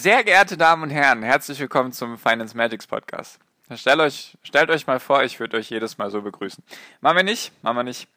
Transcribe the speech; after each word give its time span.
Sehr 0.00 0.24
geehrte 0.24 0.56
Damen 0.56 0.84
und 0.84 0.88
Herren, 0.88 1.22
herzlich 1.22 1.60
willkommen 1.60 1.92
zum 1.92 2.16
Finance 2.16 2.56
Magics 2.56 2.86
Podcast. 2.86 3.38
Stellt 3.74 4.00
euch, 4.00 4.38
stellt 4.42 4.70
euch 4.70 4.86
mal 4.86 4.98
vor, 4.98 5.24
ich 5.24 5.38
würde 5.38 5.58
euch 5.58 5.68
jedes 5.68 5.98
Mal 5.98 6.10
so 6.10 6.22
begrüßen. 6.22 6.64
Machen 7.02 7.18
wir 7.18 7.22
nicht, 7.22 7.52
machen 7.62 7.76
wir 7.76 7.82
nicht. 7.82 8.08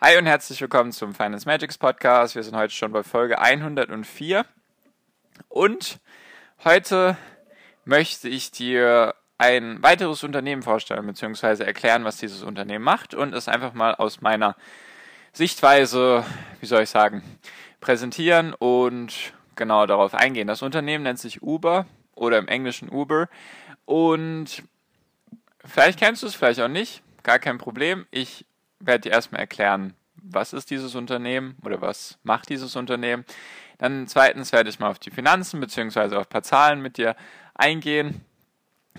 Hi 0.00 0.16
und 0.16 0.24
herzlich 0.24 0.58
willkommen 0.62 0.92
zum 0.92 1.14
Finance 1.14 1.46
Magics 1.46 1.76
Podcast. 1.76 2.36
Wir 2.36 2.42
sind 2.42 2.56
heute 2.56 2.72
schon 2.72 2.90
bei 2.90 3.02
Folge 3.02 3.38
104. 3.38 4.46
Und 5.50 5.98
heute 6.64 7.18
möchte 7.84 8.30
ich 8.30 8.50
dir 8.50 9.14
ein 9.36 9.82
weiteres 9.82 10.24
Unternehmen 10.24 10.62
vorstellen, 10.62 11.06
beziehungsweise 11.06 11.66
erklären, 11.66 12.04
was 12.04 12.16
dieses 12.16 12.44
Unternehmen 12.44 12.82
macht 12.82 13.12
und 13.12 13.34
es 13.34 13.46
einfach 13.46 13.74
mal 13.74 13.94
aus 13.94 14.22
meiner 14.22 14.56
Sichtweise, 15.34 16.24
wie 16.60 16.66
soll 16.66 16.84
ich 16.84 16.88
sagen, 16.88 17.22
präsentieren 17.82 18.54
und 18.54 19.34
genau 19.56 19.86
darauf 19.86 20.14
eingehen. 20.14 20.46
Das 20.46 20.62
Unternehmen 20.62 21.04
nennt 21.04 21.18
sich 21.18 21.42
Uber 21.42 21.86
oder 22.14 22.38
im 22.38 22.48
Englischen 22.48 22.88
Uber 22.88 23.28
und 23.84 24.62
vielleicht 25.64 25.98
kennst 25.98 26.22
du 26.22 26.26
es, 26.26 26.34
vielleicht 26.34 26.60
auch 26.60 26.68
nicht, 26.68 27.02
gar 27.22 27.38
kein 27.38 27.58
Problem. 27.58 28.06
Ich 28.10 28.46
werde 28.78 29.02
dir 29.02 29.12
erstmal 29.12 29.40
erklären, 29.40 29.94
was 30.14 30.52
ist 30.52 30.70
dieses 30.70 30.94
Unternehmen 30.94 31.56
oder 31.64 31.80
was 31.80 32.18
macht 32.22 32.48
dieses 32.48 32.76
Unternehmen. 32.76 33.24
Dann 33.78 34.06
zweitens 34.06 34.52
werde 34.52 34.70
ich 34.70 34.78
mal 34.78 34.90
auf 34.90 34.98
die 34.98 35.10
Finanzen 35.10 35.60
bzw. 35.60 36.16
auf 36.16 36.26
ein 36.26 36.30
paar 36.30 36.42
Zahlen 36.42 36.80
mit 36.80 36.96
dir 36.96 37.16
eingehen, 37.54 38.24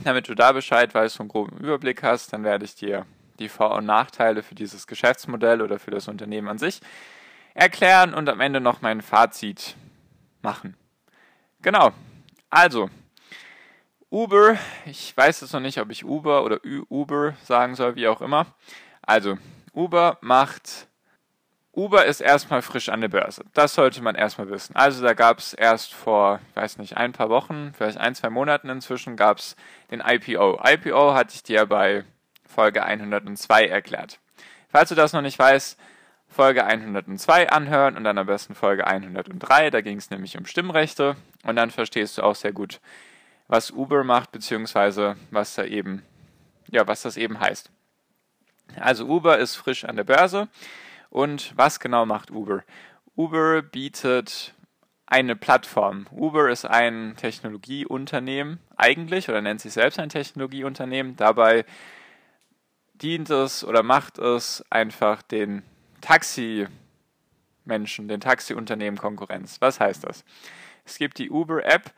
damit 0.03 0.29
du 0.29 0.35
da 0.35 0.51
Bescheid 0.51 0.93
weißt 0.93 1.19
und 1.19 1.23
einen 1.23 1.29
groben 1.29 1.57
Überblick 1.57 2.03
hast. 2.03 2.33
Dann 2.33 2.43
werde 2.43 2.65
ich 2.65 2.75
dir 2.75 3.05
die 3.39 3.49
Vor- 3.49 3.75
und 3.75 3.85
Nachteile 3.85 4.43
für 4.43 4.55
dieses 4.55 4.87
Geschäftsmodell 4.87 5.61
oder 5.61 5.79
für 5.79 5.91
das 5.91 6.07
Unternehmen 6.07 6.47
an 6.47 6.57
sich 6.57 6.81
erklären 7.53 8.13
und 8.13 8.29
am 8.29 8.39
Ende 8.39 8.61
noch 8.61 8.81
mein 8.81 9.01
Fazit 9.01 9.75
machen. 10.47 10.77
Genau. 11.61 11.91
Also, 12.49 12.89
Uber, 14.09 14.57
ich 14.85 15.15
weiß 15.17 15.41
jetzt 15.41 15.51
noch 15.51 15.59
nicht, 15.59 15.77
ob 15.81 15.91
ich 15.91 16.05
Uber 16.05 16.45
oder 16.45 16.61
Uber 16.89 17.33
sagen 17.43 17.75
soll, 17.75 17.95
wie 17.95 18.07
auch 18.07 18.21
immer. 18.21 18.45
Also, 19.01 19.37
Uber 19.73 20.17
macht. 20.21 20.87
Uber 21.73 22.05
ist 22.05 22.21
erstmal 22.21 22.61
frisch 22.61 22.87
an 22.87 23.01
der 23.01 23.09
Börse. 23.09 23.43
Das 23.53 23.75
sollte 23.75 24.01
man 24.01 24.15
erstmal 24.15 24.49
wissen. 24.49 24.73
Also 24.75 25.03
da 25.03 25.13
gab 25.13 25.39
es 25.39 25.53
erst 25.53 25.93
vor, 25.93 26.39
weiß 26.55 26.77
nicht, 26.77 26.95
ein 26.95 27.11
paar 27.11 27.29
Wochen, 27.29 27.73
vielleicht 27.77 27.97
ein, 27.97 28.15
zwei 28.15 28.29
Monaten 28.29 28.69
inzwischen, 28.69 29.17
gab 29.17 29.39
es 29.39 29.57
den 29.91 29.99
IPO. 29.99 30.61
IPO 30.65 31.13
hatte 31.13 31.35
ich 31.35 31.43
dir 31.43 31.65
bei 31.65 32.05
Folge 32.47 32.83
102 32.83 33.67
erklärt. 33.67 34.19
Falls 34.69 34.89
du 34.89 34.95
das 34.95 35.11
noch 35.11 35.21
nicht 35.21 35.37
weißt, 35.37 35.77
Folge 36.37 36.65
102 36.65 37.49
anhören 37.49 37.97
und 37.97 38.03
dann 38.03 38.19
am 38.19 38.27
besten 38.27 38.53
Folge 38.53 38.85
103. 38.85 39.71
Da 39.71 39.81
ging 39.81 39.97
es 39.97 40.11
nämlich 40.11 40.37
um 40.37 40.45
Stimmrechte 40.45 41.15
und 41.43 41.55
dann 41.55 41.71
verstehst 41.71 42.19
du 42.19 42.21
auch 42.21 42.35
sehr 42.35 42.53
gut, 42.53 42.79
was 43.47 43.71
Uber 43.71 44.03
macht, 44.03 44.33
beziehungsweise 44.33 45.15
was 45.31 45.55
da 45.55 45.63
eben, 45.63 46.03
ja, 46.69 46.85
was 46.85 47.01
das 47.01 47.17
eben 47.17 47.39
heißt. 47.39 47.71
Also 48.79 49.07
Uber 49.07 49.39
ist 49.39 49.55
frisch 49.55 49.83
an 49.83 49.95
der 49.95 50.03
Börse 50.03 50.47
und 51.09 51.57
was 51.57 51.79
genau 51.79 52.05
macht 52.05 52.29
Uber? 52.29 52.63
Uber 53.15 53.63
bietet 53.63 54.53
eine 55.07 55.35
Plattform. 55.35 56.05
Uber 56.11 56.51
ist 56.51 56.65
ein 56.65 57.15
Technologieunternehmen 57.17 58.59
eigentlich 58.75 59.27
oder 59.27 59.41
nennt 59.41 59.61
sich 59.61 59.73
selbst 59.73 59.97
ein 59.97 60.09
Technologieunternehmen. 60.09 61.15
Dabei 61.15 61.65
dient 62.93 63.31
es 63.31 63.63
oder 63.63 63.81
macht 63.81 64.19
es 64.19 64.63
einfach 64.69 65.23
den 65.23 65.63
Taxi-Menschen, 66.01 68.07
den 68.07 68.21
Taxiunternehmen 68.21 68.97
Konkurrenz. 68.97 69.57
Was 69.59 69.79
heißt 69.79 70.03
das? 70.03 70.23
Es 70.85 70.97
gibt 70.97 71.17
die 71.17 71.29
Uber-App 71.29 71.91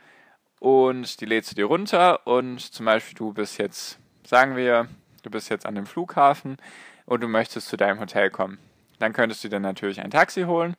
und 0.60 1.22
die 1.22 1.26
lädst 1.26 1.52
du 1.52 1.56
dir 1.56 1.66
runter 1.66 2.26
und 2.28 2.60
zum 2.60 2.86
Beispiel 2.86 3.16
du 3.16 3.34
bist 3.34 3.58
jetzt, 3.58 4.00
sagen 4.26 4.56
wir, 4.56 4.88
du 5.24 5.30
bist 5.30 5.50
jetzt 5.50 5.66
an 5.66 5.76
dem 5.76 5.86
Flughafen 5.86 6.58
und 7.06 7.22
du 7.22 7.28
möchtest 7.28 7.68
zu 7.68 7.78
deinem 7.78 8.00
Hotel 8.00 8.30
kommen. 8.30 8.58
Dann 9.00 9.14
könntest 9.14 9.44
du 9.44 9.50
dir 9.50 9.60
natürlich 9.60 10.02
ein 10.02 10.12
Taxi 10.12 10.44
holen 10.44 10.76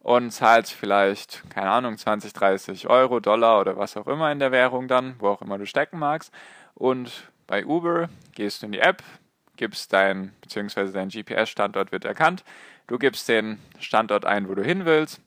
und 0.00 0.30
zahlst 0.30 0.72
vielleicht, 0.72 1.42
keine 1.50 1.70
Ahnung, 1.70 1.98
20, 1.98 2.32
30 2.32 2.88
Euro, 2.88 3.20
Dollar 3.20 3.60
oder 3.60 3.76
was 3.76 3.96
auch 3.96 4.06
immer 4.06 4.30
in 4.30 4.38
der 4.38 4.52
Währung 4.52 4.86
dann, 4.86 5.16
wo 5.18 5.28
auch 5.28 5.42
immer 5.42 5.58
du 5.58 5.66
stecken 5.66 5.98
magst. 5.98 6.32
Und 6.74 7.30
bei 7.46 7.64
Uber 7.64 8.08
gehst 8.34 8.62
du 8.62 8.66
in 8.66 8.72
die 8.72 8.78
App, 8.78 9.02
gibst 9.56 9.92
dein, 9.92 10.32
beziehungsweise 10.40 10.92
dein 10.92 11.08
GPS-Standort 11.08 11.92
wird 11.92 12.04
erkannt. 12.04 12.44
Du 12.86 12.98
gibst 12.98 13.28
den 13.28 13.58
Standort 13.80 14.24
ein, 14.24 14.48
wo 14.48 14.54
du 14.54 14.62
hin 14.62 14.84
willst. 14.84 15.20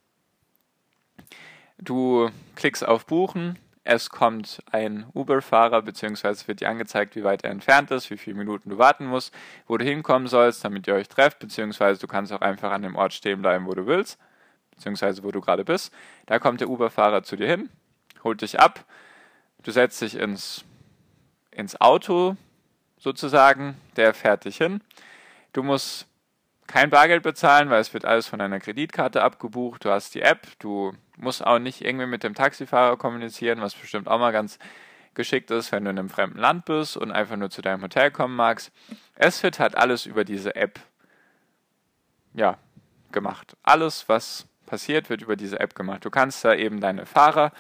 Du 1.77 2.29
klickst 2.55 2.85
auf 2.85 3.05
Buchen. 3.05 3.57
Es 3.83 4.09
kommt 4.09 4.61
ein 4.71 5.05
Uber-Fahrer, 5.13 5.81
beziehungsweise 5.81 6.47
wird 6.47 6.59
dir 6.59 6.69
angezeigt, 6.69 7.15
wie 7.15 7.23
weit 7.23 7.43
er 7.43 7.51
entfernt 7.51 7.89
ist, 7.91 8.11
wie 8.11 8.17
viele 8.17 8.35
Minuten 8.35 8.69
du 8.69 8.77
warten 8.77 9.05
musst, 9.05 9.33
wo 9.65 9.77
du 9.77 9.85
hinkommen 9.85 10.27
sollst, 10.27 10.63
damit 10.63 10.85
ihr 10.87 10.93
euch 10.93 11.07
trefft, 11.07 11.39
beziehungsweise 11.39 11.99
du 11.99 12.05
kannst 12.05 12.31
auch 12.31 12.41
einfach 12.41 12.71
an 12.71 12.83
dem 12.83 12.95
Ort 12.95 13.13
stehen 13.13 13.41
bleiben, 13.41 13.65
wo 13.65 13.73
du 13.73 13.87
willst, 13.87 14.19
beziehungsweise 14.71 15.23
wo 15.23 15.31
du 15.31 15.41
gerade 15.41 15.65
bist. 15.65 15.91
Da 16.27 16.37
kommt 16.37 16.61
der 16.61 16.69
Uber-Fahrer 16.69 17.23
zu 17.23 17.35
dir 17.35 17.47
hin, 17.47 17.69
holt 18.23 18.41
dich 18.41 18.59
ab, 18.59 18.85
du 19.63 19.71
setzt 19.71 20.01
dich 20.01 20.15
ins, 20.15 20.65
ins 21.49 21.79
Auto, 21.81 22.35
sozusagen, 22.99 23.75
der 23.95 24.13
fährt 24.13 24.45
dich 24.45 24.57
hin. 24.57 24.81
Du 25.53 25.63
musst 25.63 26.07
kein 26.67 26.91
Bargeld 26.91 27.23
bezahlen, 27.23 27.71
weil 27.71 27.81
es 27.81 27.93
wird 27.93 28.05
alles 28.05 28.27
von 28.27 28.37
deiner 28.37 28.59
Kreditkarte 28.59 29.23
abgebucht. 29.23 29.83
Du 29.83 29.89
hast 29.89 30.13
die 30.13 30.21
App, 30.21 30.47
du 30.59 30.93
musst 31.17 31.45
auch 31.45 31.57
nicht 31.57 31.81
irgendwie 31.81 32.05
mit 32.05 32.23
dem 32.23 32.35
Taxifahrer 32.35 32.97
kommunizieren, 32.97 33.61
was 33.61 33.73
bestimmt 33.73 34.07
auch 34.07 34.19
mal 34.19 34.31
ganz 34.31 34.59
geschickt 35.15 35.49
ist, 35.49 35.71
wenn 35.71 35.83
du 35.83 35.89
in 35.89 35.97
einem 35.97 36.09
fremden 36.09 36.37
Land 36.37 36.65
bist 36.65 36.95
und 36.95 37.11
einfach 37.11 37.35
nur 37.35 37.49
zu 37.49 37.61
deinem 37.61 37.81
Hotel 37.81 38.11
kommen 38.11 38.35
magst. 38.35 38.71
Es 39.15 39.41
wird 39.41 39.59
halt 39.59 39.75
alles 39.75 40.05
über 40.05 40.23
diese 40.23 40.55
App 40.55 40.79
ja, 42.35 42.59
gemacht. 43.11 43.57
Alles, 43.63 44.07
was 44.07 44.47
passiert, 44.67 45.09
wird 45.09 45.23
über 45.23 45.35
diese 45.35 45.59
App 45.59 45.73
gemacht. 45.73 46.05
Du 46.05 46.11
kannst 46.11 46.45
da 46.45 46.53
eben 46.53 46.79
deine 46.79 47.07
Fahrer 47.07 47.51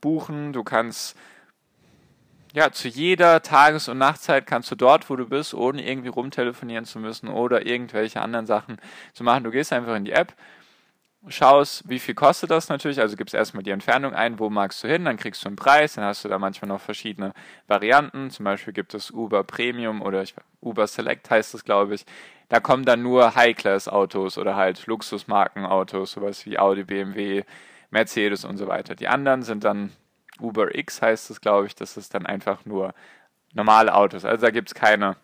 buchen, 0.00 0.52
du 0.52 0.62
kannst 0.62 1.16
ja, 2.58 2.72
zu 2.72 2.88
jeder 2.88 3.40
Tages- 3.40 3.88
und 3.88 3.98
Nachtzeit 3.98 4.44
kannst 4.44 4.68
du 4.72 4.74
dort, 4.74 5.08
wo 5.08 5.14
du 5.14 5.28
bist, 5.28 5.54
ohne 5.54 5.88
irgendwie 5.88 6.08
rumtelefonieren 6.08 6.84
zu 6.84 6.98
müssen 6.98 7.28
oder 7.28 7.64
irgendwelche 7.64 8.20
anderen 8.20 8.46
Sachen 8.46 8.78
zu 9.12 9.22
machen. 9.22 9.44
Du 9.44 9.52
gehst 9.52 9.72
einfach 9.72 9.94
in 9.94 10.04
die 10.04 10.10
App, 10.10 10.34
schaust, 11.28 11.88
wie 11.88 12.00
viel 12.00 12.16
kostet 12.16 12.50
das 12.50 12.68
natürlich, 12.68 13.00
also 13.00 13.14
gibst 13.14 13.32
erstmal 13.32 13.62
die 13.62 13.70
Entfernung 13.70 14.12
ein, 14.12 14.40
wo 14.40 14.50
magst 14.50 14.82
du 14.82 14.88
hin, 14.88 15.04
dann 15.04 15.16
kriegst 15.16 15.44
du 15.44 15.48
einen 15.48 15.54
Preis, 15.54 15.94
dann 15.94 16.04
hast 16.04 16.24
du 16.24 16.28
da 16.28 16.40
manchmal 16.40 16.68
noch 16.68 16.80
verschiedene 16.80 17.32
Varianten, 17.68 18.28
zum 18.30 18.44
Beispiel 18.44 18.72
gibt 18.72 18.92
es 18.92 19.12
Uber 19.12 19.44
Premium 19.44 20.02
oder 20.02 20.24
Uber 20.60 20.88
Select 20.88 21.30
heißt 21.30 21.54
es, 21.54 21.62
glaube 21.62 21.94
ich. 21.94 22.04
Da 22.48 22.58
kommen 22.58 22.84
dann 22.84 23.02
nur 23.04 23.36
High-Class-Autos 23.36 24.36
oder 24.36 24.56
halt 24.56 24.84
Luxusmarkenautos, 24.88 26.10
sowas 26.10 26.44
wie 26.44 26.58
Audi, 26.58 26.82
BMW, 26.82 27.44
Mercedes 27.90 28.44
und 28.44 28.56
so 28.56 28.66
weiter. 28.66 28.96
Die 28.96 29.06
anderen 29.06 29.42
sind 29.42 29.62
dann 29.62 29.92
Uber 30.40 30.74
X 30.74 31.02
heißt 31.02 31.30
es, 31.30 31.40
glaube 31.40 31.66
ich. 31.66 31.74
Das 31.74 31.96
ist 31.96 32.14
dann 32.14 32.26
einfach 32.26 32.64
nur 32.64 32.94
normale 33.52 33.94
Autos. 33.94 34.24
Also 34.24 34.46
da 34.46 34.50
gibt 34.50 34.68
es 34.68 34.74
keine, 34.74 35.16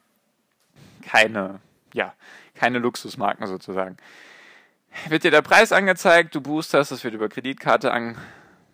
keine, 1.02 1.60
ja, 1.92 2.14
keine 2.54 2.78
Luxusmarken 2.78 3.46
sozusagen. 3.46 3.96
Wird 5.08 5.24
dir 5.24 5.30
der 5.30 5.42
Preis 5.42 5.72
angezeigt, 5.72 6.34
du 6.34 6.40
boosterst, 6.40 6.92
es 6.92 7.02
wird 7.02 7.14
über 7.14 7.28
Kreditkarte 7.28 7.92
an, 7.92 8.16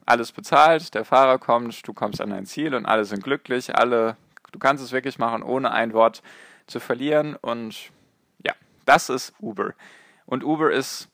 alles 0.05 0.33
bezahlt, 0.33 0.95
der 0.95 1.05
Fahrer 1.05 1.39
kommt, 1.39 1.87
du 1.87 1.93
kommst 1.95 2.21
an 2.21 2.31
dein 2.31 2.47
Ziel 2.47 2.75
und 2.75 2.85
alle 2.85 3.05
sind 3.05 3.25
glücklich, 3.25 3.75
alle, 3.77 4.17
du 4.53 4.59
kannst 4.59 4.85
es 4.85 4.93
wirklich 4.93 5.19
machen, 5.19 5.43
ohne 5.43 5.71
ein 5.73 5.93
Wort 5.93 6.23
zu 6.67 6.79
verlieren 6.79 7.37
und 7.37 7.91
ja, 8.45 8.53
das 8.85 9.09
ist 9.09 9.33
Uber. 9.41 9.73
Und 10.27 10.45
Uber 10.45 10.71
ist, 10.71 11.09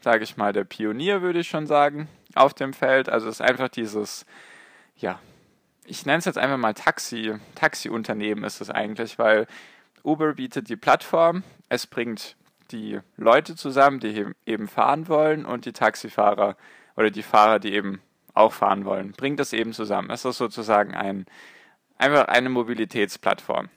sage 0.00 0.24
ich 0.24 0.36
mal, 0.36 0.52
der 0.52 0.64
Pionier, 0.64 1.22
würde 1.22 1.38
ich 1.38 1.48
schon 1.48 1.66
sagen, 1.66 2.08
auf 2.34 2.52
dem 2.52 2.74
Feld. 2.74 3.08
Also 3.08 3.28
es 3.28 3.36
ist 3.36 3.40
einfach 3.40 3.68
dieses 3.68 4.26
ja, 4.98 5.18
ich 5.84 6.04
nenne 6.04 6.18
es 6.18 6.26
jetzt 6.26 6.38
einfach 6.38 6.58
mal 6.58 6.74
Taxi, 6.74 7.34
Taxiunternehmen 7.54 8.44
ist 8.44 8.60
es 8.60 8.70
eigentlich, 8.70 9.18
weil 9.18 9.46
Uber 10.04 10.34
bietet 10.34 10.68
die 10.68 10.76
Plattform, 10.76 11.42
es 11.68 11.86
bringt 11.86 12.36
die 12.70 13.00
Leute 13.16 13.56
zusammen, 13.56 14.00
die 14.00 14.26
eben 14.44 14.68
fahren 14.68 15.08
wollen 15.08 15.46
und 15.46 15.64
die 15.64 15.72
Taxifahrer 15.72 16.56
oder 16.96 17.10
die 17.10 17.22
Fahrer, 17.22 17.58
die 17.58 17.72
eben 17.72 18.02
auch 18.34 18.52
fahren 18.52 18.84
wollen. 18.84 19.12
Bringt 19.12 19.40
das 19.40 19.52
eben 19.52 19.72
zusammen. 19.72 20.10
Es 20.10 20.24
ist 20.24 20.36
sozusagen 20.36 20.94
ein, 20.94 21.26
einfach 21.96 22.28
eine 22.28 22.50
Mobilitätsplattform. 22.50 23.68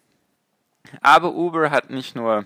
Aber 1.01 1.33
Uber 1.33 1.71
hat 1.71 1.89
nicht 1.89 2.15
nur 2.15 2.45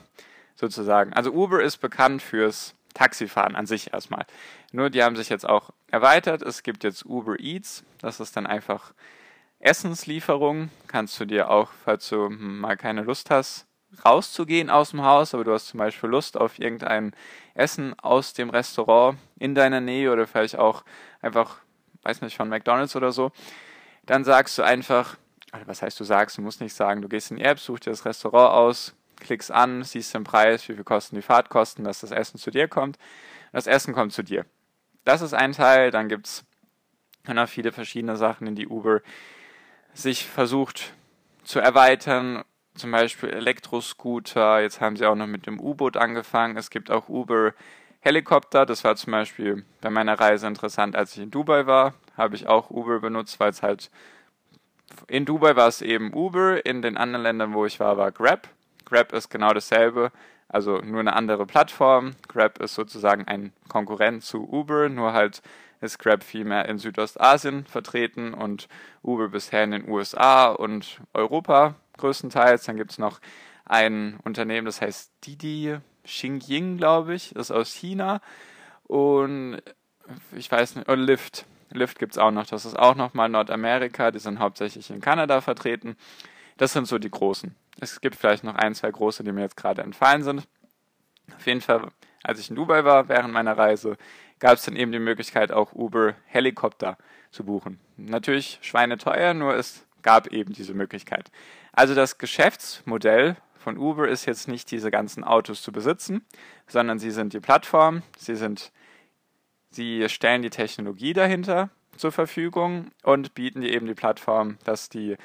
sozusagen, 0.55 1.13
also 1.13 1.31
Uber 1.31 1.63
ist 1.63 1.77
bekannt 1.77 2.21
fürs 2.21 2.75
Taxifahren 2.95 3.55
an 3.55 3.67
sich 3.67 3.93
erstmal. 3.93 4.25
Nur 4.71 4.89
die 4.89 5.03
haben 5.03 5.15
sich 5.15 5.29
jetzt 5.29 5.47
auch 5.47 5.69
erweitert. 5.91 6.41
Es 6.41 6.63
gibt 6.63 6.83
jetzt 6.83 7.05
Uber 7.05 7.39
Eats. 7.39 7.83
Das 7.99 8.19
ist 8.19 8.35
dann 8.35 8.47
einfach 8.47 8.93
Essenslieferung. 9.59 10.69
Kannst 10.87 11.19
du 11.19 11.25
dir 11.25 11.51
auch, 11.51 11.69
falls 11.83 12.09
du 12.09 12.29
mal 12.29 12.77
keine 12.77 13.03
Lust 13.03 13.29
hast, 13.29 13.67
rauszugehen 14.03 14.69
aus 14.69 14.91
dem 14.91 15.03
Haus, 15.03 15.33
aber 15.33 15.43
du 15.43 15.53
hast 15.53 15.67
zum 15.67 15.77
Beispiel 15.77 16.09
Lust 16.09 16.37
auf 16.37 16.59
irgendein 16.59 17.13
Essen 17.53 17.97
aus 17.99 18.33
dem 18.33 18.49
Restaurant 18.49 19.17
in 19.37 19.55
deiner 19.55 19.81
Nähe 19.81 20.11
oder 20.11 20.27
vielleicht 20.27 20.57
auch 20.57 20.83
einfach, 21.21 21.57
weiß 22.03 22.21
nicht, 22.21 22.35
von 22.35 22.49
McDonalds 22.49 22.95
oder 22.95 23.11
so, 23.11 23.31
dann 24.05 24.23
sagst 24.23 24.57
du 24.57 24.63
einfach, 24.63 25.17
also 25.51 25.67
was 25.67 25.81
heißt 25.81 25.99
du 25.99 26.03
sagst, 26.03 26.37
du 26.37 26.41
musst 26.41 26.61
nicht 26.61 26.73
sagen, 26.73 27.01
du 27.01 27.07
gehst 27.07 27.31
in 27.31 27.37
die 27.37 27.43
App, 27.43 27.59
suchst 27.59 27.85
dir 27.85 27.91
das 27.91 28.05
Restaurant 28.05 28.53
aus, 28.53 28.95
klickst 29.19 29.51
an, 29.51 29.83
siehst 29.83 30.13
den 30.13 30.23
Preis, 30.23 30.67
wie 30.67 30.73
viel 30.73 30.83
kosten 30.83 31.15
die 31.15 31.21
Fahrtkosten, 31.21 31.85
dass 31.85 32.01
das 32.01 32.11
Essen 32.11 32.37
zu 32.37 32.51
dir 32.51 32.67
kommt. 32.67 32.97
Das 33.51 33.67
Essen 33.67 33.93
kommt 33.93 34.13
zu 34.13 34.23
dir. 34.23 34.45
Das 35.03 35.21
ist 35.21 35.33
ein 35.33 35.53
Teil, 35.53 35.91
dann 35.91 36.09
gibt 36.09 36.27
es 36.27 36.45
noch 37.27 37.47
viele 37.47 37.71
verschiedene 37.71 38.17
Sachen, 38.17 38.47
in 38.47 38.55
die 38.55 38.67
Uber 38.67 39.01
sich 39.93 40.25
versucht 40.25 40.93
zu 41.43 41.59
erweitern 41.59 42.43
zum 42.75 42.91
Beispiel 42.91 43.29
Elektroscooter, 43.29 44.61
jetzt 44.61 44.81
haben 44.81 44.97
sie 44.97 45.05
auch 45.05 45.15
noch 45.15 45.27
mit 45.27 45.47
dem 45.47 45.59
U-Boot 45.59 45.97
angefangen. 45.97 46.57
Es 46.57 46.69
gibt 46.69 46.91
auch 46.91 47.07
Uber 47.07 47.53
Helikopter, 48.01 48.65
das 48.65 48.83
war 48.83 48.95
zum 48.95 49.11
Beispiel 49.11 49.65
bei 49.81 49.89
meiner 49.89 50.19
Reise 50.19 50.45
interessant, 50.45 50.95
als 50.95 51.15
ich 51.15 51.23
in 51.23 51.31
Dubai 51.31 51.65
war, 51.65 51.93
habe 52.17 52.35
ich 52.35 52.47
auch 52.47 52.69
Uber 52.69 52.99
benutzt, 52.99 53.39
weil 53.39 53.49
es 53.49 53.63
halt 53.63 53.89
in 55.07 55.25
Dubai 55.25 55.55
war 55.55 55.67
es 55.67 55.81
eben 55.81 56.13
Uber, 56.13 56.65
in 56.65 56.81
den 56.81 56.97
anderen 56.97 57.23
Ländern, 57.23 57.53
wo 57.53 57.65
ich 57.65 57.79
war, 57.79 57.97
war 57.97 58.11
Grab. 58.11 58.47
Grab 58.85 59.13
ist 59.13 59.29
genau 59.29 59.51
dasselbe, 59.53 60.11
also 60.47 60.79
nur 60.79 60.99
eine 60.99 61.13
andere 61.13 61.45
Plattform. 61.45 62.15
Grab 62.27 62.59
ist 62.59 62.75
sozusagen 62.75 63.27
ein 63.27 63.53
Konkurrent 63.67 64.23
zu 64.23 64.47
Uber, 64.47 64.89
nur 64.89 65.13
halt 65.13 65.41
ist 65.81 65.99
Grab 65.99 66.23
viel 66.23 66.45
mehr 66.45 66.67
in 66.67 66.77
Südostasien 66.77 67.65
vertreten 67.65 68.33
und 68.33 68.67
Uber 69.03 69.29
bisher 69.29 69.63
in 69.63 69.71
den 69.71 69.89
USA 69.89 70.47
und 70.47 71.01
Europa 71.13 71.75
größtenteils. 71.97 72.63
Dann 72.63 72.77
gibt 72.77 72.91
es 72.91 72.97
noch 72.97 73.19
ein 73.65 74.19
Unternehmen, 74.23 74.65
das 74.65 74.81
heißt 74.81 75.11
Didi 75.25 75.77
Xingying, 76.03 76.77
glaube 76.77 77.15
ich, 77.15 77.35
ist 77.35 77.51
aus 77.51 77.73
China. 77.73 78.21
Und 78.83 79.61
ich 80.35 80.51
weiß 80.51 80.75
nicht, 80.75 80.87
und 80.87 80.99
Lyft. 80.99 81.45
Lyft 81.71 81.99
gibt 81.99 82.13
es 82.13 82.17
auch 82.17 82.31
noch, 82.31 82.45
das 82.45 82.65
ist 82.65 82.77
auch 82.77 82.95
nochmal 82.95 83.27
Nordamerika, 83.27 84.11
die 84.11 84.19
sind 84.19 84.39
hauptsächlich 84.39 84.89
in 84.91 85.01
Kanada 85.01 85.41
vertreten. 85.41 85.97
Das 86.57 86.73
sind 86.73 86.87
so 86.87 86.97
die 86.97 87.11
großen. 87.11 87.55
Es 87.79 87.99
gibt 87.99 88.15
vielleicht 88.15 88.43
noch 88.43 88.55
ein, 88.55 88.73
zwei 88.73 88.89
große, 88.89 89.23
die 89.23 89.31
mir 89.31 89.41
jetzt 89.41 89.57
gerade 89.57 89.81
entfallen 89.81 90.23
sind. 90.23 90.47
Auf 91.35 91.45
jeden 91.45 91.61
Fall, 91.61 91.91
als 92.23 92.39
ich 92.39 92.49
in 92.49 92.55
Dubai 92.55 92.85
war 92.85 93.09
während 93.09 93.33
meiner 93.33 93.57
Reise, 93.57 93.97
gab 94.39 94.53
es 94.53 94.63
dann 94.63 94.75
eben 94.75 94.91
die 94.91 94.99
Möglichkeit, 94.99 95.51
auch 95.51 95.73
Uber 95.73 96.15
Helikopter 96.25 96.97
zu 97.31 97.43
buchen. 97.43 97.79
Natürlich 97.97 98.59
schweineteuer, 98.61 99.33
nur 99.33 99.55
es 99.55 99.85
gab 100.01 100.27
eben 100.27 100.53
diese 100.53 100.73
Möglichkeit. 100.73 101.31
Also 101.73 101.95
das 101.95 102.17
Geschäftsmodell 102.17 103.37
von 103.57 103.77
Uber 103.77 104.07
ist 104.07 104.25
jetzt 104.25 104.47
nicht 104.47 104.69
diese 104.71 104.91
ganzen 104.91 105.23
Autos 105.23 105.61
zu 105.61 105.71
besitzen, 105.71 106.23
sondern 106.67 106.99
sie 106.99 107.11
sind 107.11 107.33
die 107.33 107.39
Plattform, 107.39 108.03
sie 108.17 108.35
sind, 108.35 108.71
sie 109.71 110.07
stellen 110.07 110.43
die 110.43 110.51
Technologie 110.51 111.13
dahinter 111.13 111.69
zur 111.97 112.11
Verfügung 112.11 112.91
und 113.03 113.33
bieten 113.33 113.61
dir 113.61 113.73
eben 113.73 113.87
die 113.87 113.95
Plattform, 113.95 114.57
dass 114.63 114.89
die 114.89 115.17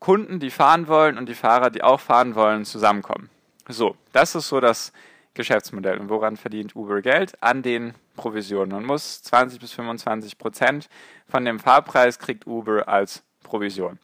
Kunden, 0.00 0.40
die 0.40 0.50
fahren 0.50 0.88
wollen 0.88 1.18
und 1.18 1.28
die 1.28 1.34
Fahrer, 1.34 1.70
die 1.70 1.82
auch 1.82 2.00
fahren 2.00 2.34
wollen, 2.34 2.64
zusammenkommen. 2.64 3.30
So, 3.68 3.96
das 4.12 4.34
ist 4.34 4.48
so 4.48 4.60
das 4.60 4.92
Geschäftsmodell. 5.34 5.98
Und 5.98 6.08
woran 6.08 6.36
verdient 6.36 6.74
Uber 6.74 7.02
Geld? 7.02 7.42
An 7.42 7.62
den 7.62 7.94
Provisionen. 8.16 8.72
Man 8.72 8.84
muss 8.84 9.22
20 9.22 9.60
bis 9.60 9.72
25 9.72 10.38
Prozent 10.38 10.88
von 11.28 11.44
dem 11.44 11.58
Fahrpreis 11.58 12.18
kriegt 12.18 12.46
Uber 12.46 12.88
als 12.88 13.22
Provision. 13.42 13.98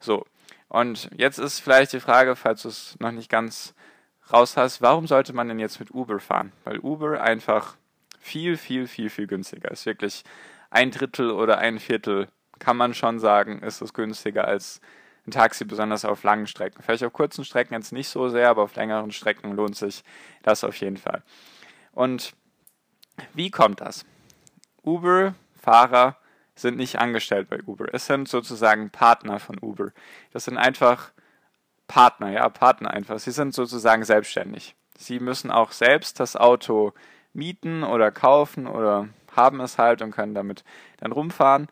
So, 0.00 0.24
und 0.68 1.10
jetzt 1.16 1.38
ist 1.38 1.60
vielleicht 1.60 1.92
die 1.92 2.00
Frage, 2.00 2.36
falls 2.36 2.62
du 2.62 2.68
es 2.68 2.96
noch 3.00 3.12
nicht 3.12 3.28
ganz 3.28 3.74
raus 4.32 4.56
hast, 4.56 4.80
warum 4.82 5.06
sollte 5.06 5.32
man 5.32 5.48
denn 5.48 5.58
jetzt 5.58 5.80
mit 5.80 5.92
Uber 5.92 6.20
fahren? 6.20 6.52
Weil 6.64 6.78
Uber 6.78 7.20
einfach 7.20 7.76
viel, 8.20 8.56
viel, 8.56 8.86
viel, 8.86 9.10
viel 9.10 9.26
günstiger 9.26 9.70
ist. 9.70 9.86
Wirklich 9.86 10.22
ein 10.70 10.90
Drittel 10.90 11.30
oder 11.30 11.58
ein 11.58 11.78
Viertel, 11.78 12.28
kann 12.58 12.76
man 12.76 12.94
schon 12.94 13.18
sagen, 13.18 13.60
ist 13.60 13.80
es 13.80 13.94
günstiger 13.94 14.46
als 14.46 14.80
ein 15.30 15.32
Taxi, 15.32 15.64
besonders 15.64 16.04
auf 16.04 16.22
langen 16.22 16.46
Strecken. 16.46 16.82
Vielleicht 16.82 17.04
auf 17.04 17.12
kurzen 17.12 17.44
Strecken 17.44 17.74
jetzt 17.74 17.92
nicht 17.92 18.08
so 18.08 18.28
sehr, 18.28 18.50
aber 18.50 18.62
auf 18.62 18.74
längeren 18.74 19.12
Strecken 19.12 19.52
lohnt 19.52 19.76
sich 19.76 20.02
das 20.42 20.64
auf 20.64 20.76
jeden 20.76 20.96
Fall. 20.96 21.22
Und 21.92 22.34
wie 23.34 23.50
kommt 23.50 23.80
das? 23.80 24.04
Uber-Fahrer 24.82 26.16
sind 26.54 26.76
nicht 26.76 26.98
angestellt 26.98 27.48
bei 27.48 27.60
Uber. 27.62 27.86
Es 27.92 28.06
sind 28.06 28.28
sozusagen 28.28 28.90
Partner 28.90 29.38
von 29.38 29.58
Uber. 29.60 29.92
Das 30.32 30.44
sind 30.44 30.58
einfach 30.58 31.12
Partner, 31.86 32.30
ja, 32.30 32.48
Partner 32.48 32.90
einfach. 32.90 33.18
Sie 33.18 33.30
sind 33.30 33.54
sozusagen 33.54 34.04
selbstständig. 34.04 34.74
Sie 34.96 35.20
müssen 35.20 35.50
auch 35.50 35.72
selbst 35.72 36.20
das 36.20 36.36
Auto 36.36 36.92
mieten 37.32 37.82
oder 37.82 38.10
kaufen 38.10 38.66
oder 38.66 39.08
haben 39.34 39.60
es 39.60 39.78
halt 39.78 40.02
und 40.02 40.10
können 40.10 40.34
damit 40.34 40.64
dann 40.98 41.12
rumfahren. 41.12 41.68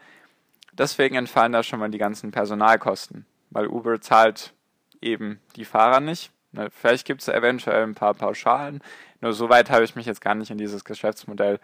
Deswegen 0.72 1.16
entfallen 1.16 1.52
da 1.52 1.62
schon 1.62 1.81
mal 1.81 1.90
die 1.90 1.99
ganzen 1.99 2.31
Personalkosten, 2.31 3.26
weil 3.50 3.66
Uber 3.66 4.00
zahlt 4.00 4.52
eben 5.00 5.40
die 5.56 5.64
Fahrer 5.64 6.00
nicht. 6.00 6.30
Vielleicht 6.70 7.06
gibt 7.06 7.20
es 7.20 7.28
eventuell 7.28 7.82
ein 7.82 7.94
paar 7.94 8.14
Pauschalen, 8.14 8.82
nur 9.20 9.32
soweit 9.32 9.70
habe 9.70 9.84
ich 9.84 9.96
mich 9.96 10.06
jetzt 10.06 10.20
gar 10.20 10.34
nicht 10.34 10.50
in 10.50 10.58
dieses 10.58 10.84
Geschäftsmodell 10.84 11.60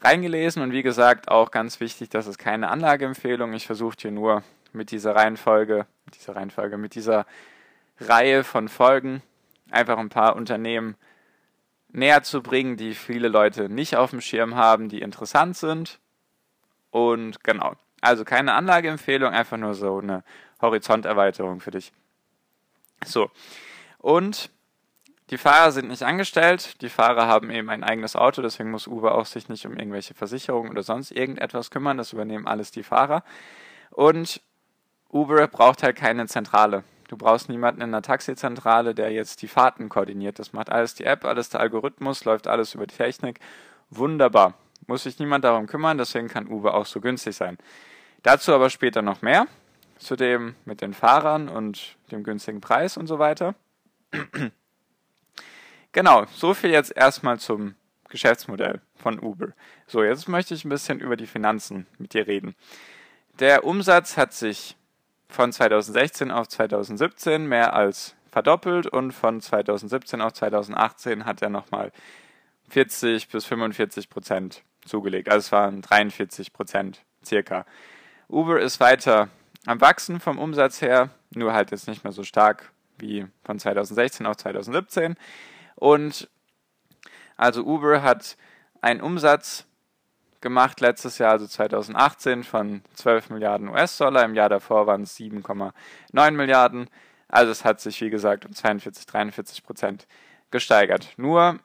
reingelesen 0.00 0.62
und 0.62 0.72
wie 0.72 0.82
gesagt 0.82 1.28
auch 1.28 1.50
ganz 1.50 1.80
wichtig, 1.80 2.10
das 2.10 2.26
ist 2.26 2.38
keine 2.38 2.68
Anlageempfehlung. 2.68 3.52
Ich 3.54 3.66
versuche 3.66 3.96
hier 3.98 4.10
nur 4.10 4.42
mit 4.72 4.90
dieser 4.90 5.16
Reihenfolge, 5.16 5.86
mit 6.04 6.16
dieser 6.16 6.36
Reihenfolge, 6.36 6.76
mit 6.76 6.94
dieser 6.94 7.26
Reihe 7.98 8.44
von 8.44 8.68
Folgen 8.68 9.22
einfach 9.70 9.98
ein 9.98 10.10
paar 10.10 10.36
Unternehmen 10.36 10.96
näher 11.88 12.22
zu 12.22 12.42
bringen, 12.42 12.76
die 12.76 12.94
viele 12.94 13.28
Leute 13.28 13.68
nicht 13.70 13.96
auf 13.96 14.10
dem 14.10 14.20
Schirm 14.20 14.54
haben, 14.54 14.88
die 14.88 15.00
interessant 15.00 15.56
sind. 15.56 15.98
Und 16.90 17.42
genau, 17.42 17.74
also 18.06 18.24
keine 18.24 18.54
Anlageempfehlung, 18.54 19.32
einfach 19.32 19.56
nur 19.56 19.74
so 19.74 19.98
eine 19.98 20.24
Horizonterweiterung 20.60 21.60
für 21.60 21.70
dich. 21.70 21.92
So, 23.04 23.30
und 23.98 24.50
die 25.30 25.38
Fahrer 25.38 25.72
sind 25.72 25.88
nicht 25.88 26.04
angestellt, 26.04 26.80
die 26.82 26.88
Fahrer 26.88 27.26
haben 27.26 27.50
eben 27.50 27.68
ein 27.68 27.82
eigenes 27.82 28.14
Auto, 28.14 28.42
deswegen 28.42 28.70
muss 28.70 28.86
Uber 28.86 29.16
auch 29.16 29.26
sich 29.26 29.48
nicht 29.48 29.66
um 29.66 29.76
irgendwelche 29.76 30.14
Versicherungen 30.14 30.70
oder 30.70 30.84
sonst 30.84 31.10
irgendetwas 31.10 31.70
kümmern, 31.70 31.98
das 31.98 32.12
übernehmen 32.12 32.46
alles 32.46 32.70
die 32.70 32.84
Fahrer. 32.84 33.24
Und 33.90 34.40
Uber 35.10 35.48
braucht 35.48 35.82
halt 35.82 35.96
keine 35.96 36.26
Zentrale. 36.26 36.84
Du 37.08 37.16
brauchst 37.16 37.48
niemanden 37.48 37.80
in 37.80 37.92
der 37.92 38.02
Taxizentrale, 38.02 38.94
der 38.94 39.10
jetzt 39.12 39.42
die 39.42 39.48
Fahrten 39.48 39.88
koordiniert. 39.88 40.38
Das 40.38 40.52
macht 40.52 40.70
alles 40.70 40.94
die 40.94 41.04
App, 41.04 41.24
alles 41.24 41.48
der 41.48 41.60
Algorithmus, 41.60 42.24
läuft 42.24 42.48
alles 42.48 42.74
über 42.74 42.86
die 42.86 42.96
Technik. 42.96 43.40
Wunderbar. 43.90 44.54
Muss 44.86 45.04
sich 45.04 45.18
niemand 45.18 45.44
darum 45.44 45.66
kümmern, 45.66 45.98
deswegen 45.98 46.28
kann 46.28 46.46
Uber 46.46 46.74
auch 46.74 46.86
so 46.86 47.00
günstig 47.00 47.34
sein. 47.34 47.58
Dazu 48.26 48.52
aber 48.52 48.70
später 48.70 49.02
noch 49.02 49.22
mehr. 49.22 49.46
Zudem 49.98 50.56
mit 50.64 50.80
den 50.80 50.94
Fahrern 50.94 51.48
und 51.48 51.96
dem 52.10 52.24
günstigen 52.24 52.60
Preis 52.60 52.96
und 52.96 53.06
so 53.06 53.20
weiter. 53.20 53.54
Genau, 55.92 56.26
so 56.34 56.52
viel 56.52 56.68
jetzt 56.68 56.94
erstmal 56.94 57.38
zum 57.38 57.74
Geschäftsmodell 58.10 58.82
von 58.96 59.18
Uber. 59.18 59.54
So, 59.86 60.02
jetzt 60.02 60.28
möchte 60.28 60.52
ich 60.52 60.62
ein 60.66 60.68
bisschen 60.68 61.00
über 61.00 61.16
die 61.16 61.26
Finanzen 61.26 61.86
mit 61.96 62.12
dir 62.12 62.26
reden. 62.26 62.54
Der 63.38 63.64
Umsatz 63.64 64.18
hat 64.18 64.34
sich 64.34 64.76
von 65.30 65.52
2016 65.52 66.30
auf 66.30 66.48
2017 66.48 67.46
mehr 67.46 67.72
als 67.72 68.14
verdoppelt 68.30 68.86
und 68.88 69.12
von 69.12 69.40
2017 69.40 70.20
auf 70.20 70.34
2018 70.34 71.24
hat 71.24 71.40
er 71.40 71.48
nochmal 71.48 71.92
40 72.68 73.28
bis 73.28 73.46
45 73.46 74.10
Prozent 74.10 74.64
zugelegt. 74.84 75.30
Also 75.30 75.46
es 75.46 75.52
waren 75.52 75.80
43 75.80 76.52
Prozent 76.52 77.06
circa. 77.24 77.64
Uber 78.28 78.60
ist 78.60 78.80
weiter 78.80 79.28
am 79.66 79.80
Wachsen 79.80 80.20
vom 80.20 80.38
Umsatz 80.38 80.80
her, 80.80 81.10
nur 81.34 81.52
halt 81.52 81.70
jetzt 81.70 81.88
nicht 81.88 82.04
mehr 82.04 82.12
so 82.12 82.22
stark 82.24 82.72
wie 82.98 83.26
von 83.44 83.58
2016 83.58 84.26
auf 84.26 84.36
2017. 84.36 85.16
Und 85.74 86.28
also 87.36 87.62
Uber 87.64 88.02
hat 88.02 88.36
einen 88.80 89.00
Umsatz 89.00 89.66
gemacht 90.40 90.80
letztes 90.80 91.18
Jahr, 91.18 91.32
also 91.32 91.46
2018, 91.46 92.44
von 92.44 92.82
12 92.94 93.30
Milliarden 93.30 93.68
US-Dollar. 93.68 94.24
Im 94.24 94.34
Jahr 94.34 94.48
davor 94.48 94.86
waren 94.86 95.02
es 95.02 95.16
7,9 95.18 96.30
Milliarden. 96.32 96.88
Also 97.28 97.52
es 97.52 97.64
hat 97.64 97.80
sich, 97.80 98.00
wie 98.00 98.10
gesagt, 98.10 98.46
um 98.46 98.52
42, 98.52 99.06
43 99.06 99.64
Prozent 99.64 100.06
gesteigert. 100.50 101.12
Nur 101.16 101.58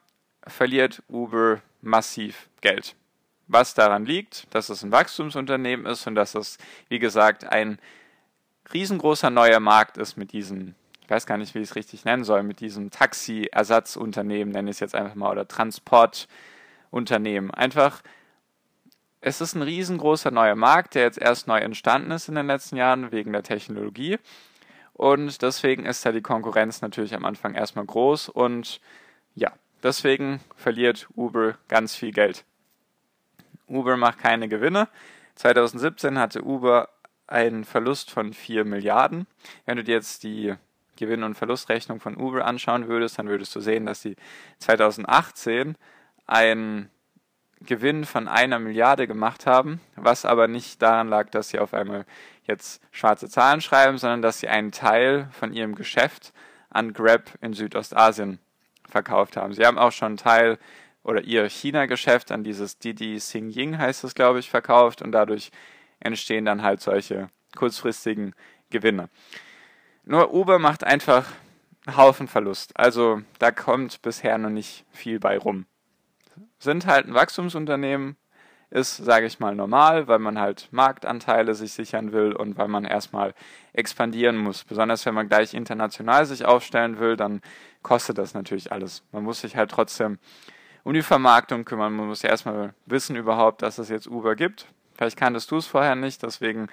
verliert 0.48 1.04
Uber 1.08 1.62
massiv 1.82 2.50
Geld. 2.62 2.96
Was 3.52 3.74
daran 3.74 4.06
liegt, 4.06 4.54
dass 4.54 4.70
es 4.70 4.84
ein 4.84 4.92
Wachstumsunternehmen 4.92 5.86
ist 5.86 6.08
und 6.08 6.16
dass 6.16 6.36
es, 6.36 6.58
wie 6.90 7.00
gesagt, 7.00 7.46
ein 7.46 7.80
riesengroßer 8.74 9.30
neuer 9.30 9.60
Markt 9.60 9.98
ist 9.98 10.18
mit 10.18 10.32
diesen, 10.32 10.76
ich 11.02 11.10
weiß 11.10 11.26
gar 11.26 11.38
nicht, 11.38 11.56
wie 11.56 11.60
ich 11.60 11.70
es 11.70 11.76
richtig 11.76 12.06
nennen 12.06 12.24
soll, 12.24 12.44
mit 12.44 12.60
diesem 12.60 12.92
Taxi-Ersatzunternehmen, 12.92 14.54
nenne 14.54 14.70
ich 14.70 14.76
es 14.76 14.80
jetzt 14.80 14.96
einfach 14.96 15.16
mal, 15.16 15.32
oder 15.32 15.48
Transportunternehmen. 15.48 17.52
Einfach, 17.52 18.02
es 19.20 19.42
ist 19.42 19.56
ein 19.56 19.62
riesengroßer 19.62 20.32
neuer 20.32 20.56
Markt, 20.56 20.96
der 20.96 21.04
jetzt 21.04 21.20
erst 21.20 21.48
neu 21.48 21.60
entstanden 21.60 22.12
ist 22.12 22.30
in 22.30 22.36
den 22.36 22.48
letzten 22.48 22.78
Jahren 22.78 23.12
wegen 23.12 23.34
der 23.34 23.44
Technologie. 23.44 24.18
Und 24.94 25.42
deswegen 25.42 25.86
ist 25.86 26.06
da 26.06 26.12
die 26.12 26.22
Konkurrenz 26.22 26.82
natürlich 26.82 27.16
am 27.16 27.26
Anfang 27.26 27.56
erstmal 27.56 27.86
groß 27.86 28.30
und 28.30 28.80
ja, 29.36 29.52
deswegen 29.84 30.42
verliert 30.56 31.08
Uber 31.16 31.58
ganz 31.68 31.96
viel 31.96 32.12
Geld. 32.12 32.46
Uber 33.72 33.98
macht 33.98 34.20
keine 34.20 34.48
Gewinne. 34.48 34.88
2017 35.36 36.20
hatte 36.20 36.44
Uber 36.44 36.90
einen 37.28 37.64
Verlust 37.64 38.12
von 38.12 38.34
4 38.34 38.66
Milliarden. 38.66 39.26
Wenn 39.66 39.78
du 39.78 39.84
dir 39.84 39.96
jetzt 39.96 40.24
die 40.24 40.54
Gewinn- 40.98 41.24
und 41.24 41.36
Verlustrechnung 41.36 42.00
von 42.00 42.18
Uber 42.18 42.46
anschauen 42.46 42.88
würdest, 42.88 43.18
dann 43.18 43.28
würdest 43.28 43.56
du 43.56 43.60
sehen, 43.60 43.86
dass 43.86 44.02
sie 44.02 44.16
2018 44.60 45.76
einen 46.28 46.90
Gewinn 47.62 48.06
von 48.06 48.28
einer 48.28 48.60
Milliarde 48.60 49.08
gemacht 49.08 49.46
haben, 49.46 49.82
was 49.96 50.26
aber 50.26 50.48
nicht 50.48 50.82
daran 50.82 51.08
lag, 51.08 51.30
dass 51.30 51.50
sie 51.50 51.60
auf 51.60 51.74
einmal 51.74 52.06
jetzt 52.44 52.82
schwarze 52.92 53.30
Zahlen 53.30 53.62
schreiben, 53.62 53.98
sondern 53.98 54.22
dass 54.22 54.40
sie 54.40 54.48
einen 54.48 54.72
Teil 54.72 55.30
von 55.32 55.54
ihrem 55.54 55.76
Geschäft 55.76 56.34
an 56.70 56.94
Grab 56.94 57.32
in 57.42 57.54
Südostasien 57.54 58.40
verkauft 58.90 59.38
haben. 59.38 59.54
Sie 59.54 59.66
haben 59.66 59.78
auch 59.78 59.92
schon 59.92 60.10
einen 60.10 60.18
Teil 60.18 60.58
oder 61.04 61.24
ihr 61.24 61.50
China-Geschäft 61.50 62.32
an 62.32 62.44
dieses 62.44 62.78
Didi 62.78 63.18
Xingying 63.18 63.78
heißt 63.78 64.04
es, 64.04 64.14
glaube 64.14 64.40
ich, 64.40 64.50
verkauft 64.50 65.02
und 65.02 65.12
dadurch 65.12 65.52
entstehen 66.00 66.46
dann 66.46 66.62
halt 66.62 66.82
solche 66.82 67.30
kurzfristigen 67.56 68.34
Gewinne. 68.70 69.10
Nur 70.04 70.34
Uber 70.34 70.60
macht 70.60 70.84
einfach 70.84 71.26
einen 71.86 71.98
Haufen 71.98 72.28
Verlust. 72.28 72.78
Also 72.78 73.22
da 73.40 73.52
kommt 73.52 74.02
bisher 74.02 74.38
noch 74.38 74.50
nicht 74.50 74.86
viel 74.92 75.20
bei 75.20 75.38
rum. 75.38 75.66
Sind 76.60 76.86
halt 76.86 77.08
ein 77.08 77.14
Wachstumsunternehmen, 77.14 78.16
ist, 78.70 78.98
sage 78.98 79.26
ich 79.26 79.40
mal, 79.40 79.54
normal, 79.54 80.08
weil 80.08 80.20
man 80.20 80.40
halt 80.40 80.70
Marktanteile 80.72 81.56
sich 81.56 81.74
sichern 81.74 82.14
will 82.14 82.32
und 82.34 82.58
weil 82.58 82.70
man 82.70 82.86
erstmal 82.86 83.34
expandieren 83.74 84.38
muss. 84.38 84.64
Besonders 84.64 85.06
wenn 85.06 85.14
man 85.14 85.28
gleich 85.28 85.54
international 85.54 86.26
sich 86.26 86.46
aufstellen 86.46 87.00
will, 87.00 87.18
dann 87.18 87.42
kostet 87.84 88.18
das 88.18 88.34
natürlich 88.34 88.72
alles. 88.72 89.04
Man 89.12 89.24
muss 89.24 89.42
sich 89.42 89.58
halt 89.58 89.72
trotzdem 89.72 90.20
um 90.84 90.94
die 90.94 91.02
Vermarktung 91.02 91.66
kümmern. 91.66 91.94
Man 91.94 92.08
muss 92.08 92.22
ja 92.22 92.30
erstmal 92.30 92.74
wissen 92.86 93.16
überhaupt, 93.16 93.62
dass 93.62 93.78
es 93.78 93.90
jetzt 93.90 94.08
Uber 94.08 94.36
gibt. 94.36 94.68
Vielleicht 94.96 95.18
kanntest 95.18 95.52
du 95.52 95.58
es 95.58 95.68
vorher 95.68 95.96
nicht, 95.96 96.24
deswegen 96.24 96.68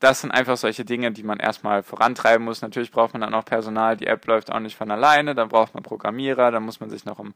das 0.00 0.20
sind 0.20 0.30
einfach 0.30 0.56
solche 0.56 0.84
Dinge, 0.84 1.10
die 1.12 1.24
man 1.24 1.40
erstmal 1.40 1.82
vorantreiben 1.82 2.44
muss. 2.44 2.62
Natürlich 2.62 2.92
braucht 2.92 3.14
man 3.14 3.20
dann 3.20 3.34
auch 3.34 3.44
Personal, 3.44 3.96
die 3.96 4.06
App 4.06 4.26
läuft 4.26 4.52
auch 4.52 4.60
nicht 4.60 4.76
von 4.76 4.90
alleine, 4.90 5.34
dann 5.34 5.48
braucht 5.48 5.74
man 5.74 5.82
Programmierer, 5.82 6.50
dann 6.50 6.62
muss 6.62 6.80
man 6.80 6.90
sich 6.90 7.04
noch 7.04 7.18
um 7.18 7.34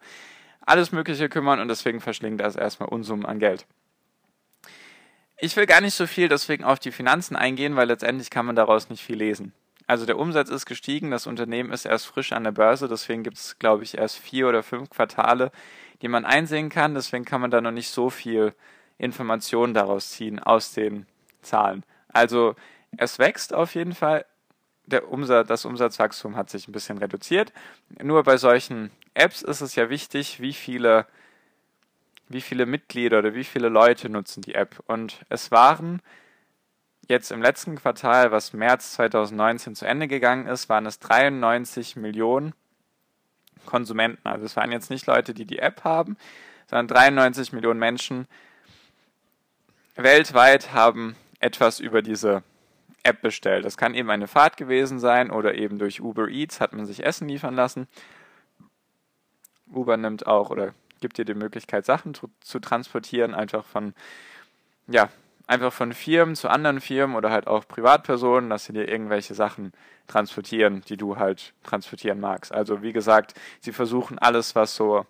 alles 0.64 0.92
Mögliche 0.92 1.28
kümmern 1.28 1.58
und 1.58 1.68
deswegen 1.68 2.00
verschlingt 2.00 2.40
das 2.40 2.54
erstmal 2.54 2.88
Unsummen 2.88 3.26
an 3.26 3.40
Geld. 3.40 3.66
Ich 5.38 5.56
will 5.56 5.66
gar 5.66 5.80
nicht 5.80 5.94
so 5.94 6.06
viel 6.06 6.28
deswegen 6.28 6.62
auf 6.62 6.78
die 6.78 6.92
Finanzen 6.92 7.34
eingehen, 7.34 7.75
weil 7.75 7.88
letztendlich 7.88 8.30
kann 8.30 8.46
man 8.46 8.54
daraus 8.54 8.90
nicht 8.90 9.02
viel 9.02 9.16
lesen. 9.16 9.52
Also 9.92 10.06
der 10.06 10.18
Umsatz 10.18 10.49
ist 10.49 10.64
gestiegen, 10.64 11.11
das 11.11 11.26
Unternehmen 11.26 11.70
ist 11.70 11.84
erst 11.84 12.06
frisch 12.06 12.32
an 12.32 12.44
der 12.44 12.52
Börse, 12.52 12.88
deswegen 12.88 13.22
gibt 13.22 13.37
es, 13.37 13.58
glaube 13.58 13.82
ich, 13.82 13.99
erst 13.99 14.16
vier 14.16 14.49
oder 14.49 14.62
fünf 14.62 14.88
Quartale, 14.88 15.52
die 16.00 16.08
man 16.08 16.25
einsehen 16.25 16.70
kann. 16.70 16.94
Deswegen 16.94 17.26
kann 17.26 17.42
man 17.42 17.50
da 17.50 17.61
noch 17.61 17.72
nicht 17.72 17.90
so 17.90 18.08
viel 18.08 18.54
Informationen 18.96 19.75
daraus 19.75 20.12
ziehen 20.12 20.38
aus 20.38 20.72
den 20.72 21.04
Zahlen. 21.42 21.84
Also 22.08 22.54
es 22.96 23.18
wächst 23.18 23.52
auf 23.52 23.75
jeden 23.75 23.94
Fall. 23.94 24.25
Der 24.87 25.12
Umsatz, 25.12 25.46
das 25.49 25.66
Umsatzwachstum 25.66 26.37
hat 26.37 26.49
sich 26.49 26.68
ein 26.68 26.72
bisschen 26.72 26.96
reduziert. 26.96 27.52
Nur 28.02 28.22
bei 28.22 28.38
solchen 28.38 28.92
Apps 29.12 29.42
ist 29.42 29.61
es 29.61 29.75
ja 29.75 29.90
wichtig, 29.90 30.40
wie 30.40 30.54
viele, 30.54 31.06
wie 32.30 32.40
viele 32.40 32.64
Mitglieder 32.64 33.18
oder 33.18 33.34
wie 33.34 33.44
viele 33.44 33.68
Leute 33.68 34.08
nutzen 34.08 34.40
die 34.40 34.54
App. 34.54 34.82
Und 34.87 35.20
es 35.28 35.50
waren 35.50 36.00
jetzt 37.09 37.30
im 37.30 37.42
letzten 37.42 37.76
Quartal, 37.76 38.32
was 38.32 38.52
März 38.52 38.92
2019 38.94 39.75
zu 39.75 39.87
Ende 39.87 40.09
gegangen 40.09 40.47
ist, 40.47 40.68
waren 40.68 40.87
es 40.87 40.99
93 40.99 41.97
Millionen 41.97 42.54
Konsumenten. 43.66 44.26
Also 44.26 44.47
es 44.47 44.56
waren 44.56 44.73
jetzt 44.73 44.90
nicht 44.90 45.06
Leute, 45.06 45.35
die 45.35 45.44
die 45.44 45.59
App 45.59 45.85
haben, 45.85 46.16
sondern 46.68 46.88
93 46.88 47.52
Millionen 47.52 47.78
Menschen 47.78 48.26
weltweit 49.94 50.73
haben 50.73 51.16
etwas 51.38 51.80
über 51.80 52.02
diese 52.02 52.42
App 53.02 53.21
bestellt. 53.21 53.64
Das 53.64 53.76
kann 53.76 53.94
eben 53.94 54.11
eine 54.11 54.28
Fahrt 54.28 54.56
gewesen 54.56 55.00
sein 55.00 55.30
oder 55.30 55.54
eben 55.54 55.78
durch 55.78 56.00
Uber 56.00 56.28
Eats 56.28 56.61
hat 56.61 56.73
man 56.73 56.87
sich 56.87 57.04
Essen 57.04 57.28
liefern 57.28 57.54
lassen. 57.54 57.88
Uber 59.71 59.97
nimmt 59.97 60.26
auch 60.26 60.50
oder 60.50 60.75
gibt 61.00 61.18
dir 61.18 61.25
die 61.25 61.35
Möglichkeit, 61.35 61.85
Sachen 61.85 62.14
zu, 62.14 62.30
zu 62.40 62.61
transportieren, 62.61 63.35
einfach 63.35 63.64
von, 63.64 63.94
ja, 64.87 65.09
einfach 65.52 65.73
von 65.73 65.92
Firmen 65.92 66.35
zu 66.35 66.49
anderen 66.49 66.80
Firmen 66.80 67.14
oder 67.16 67.30
halt 67.30 67.47
auch 67.47 67.68
Privatpersonen, 67.68 68.50
dass 68.50 68.64
sie 68.64 68.73
dir 68.73 68.88
irgendwelche 68.88 69.35
Sachen 69.35 69.73
transportieren, 70.06 70.82
die 70.88 70.97
du 70.97 71.16
halt 71.16 71.52
transportieren 71.62 72.21
magst. 72.21 72.52
Also 72.52 72.82
wie 72.82 72.92
gesagt, 72.92 73.35
sie 73.61 73.73
versuchen 73.73 74.18
alles, 74.18 74.54
was 74.54 74.75
so 74.75 75.06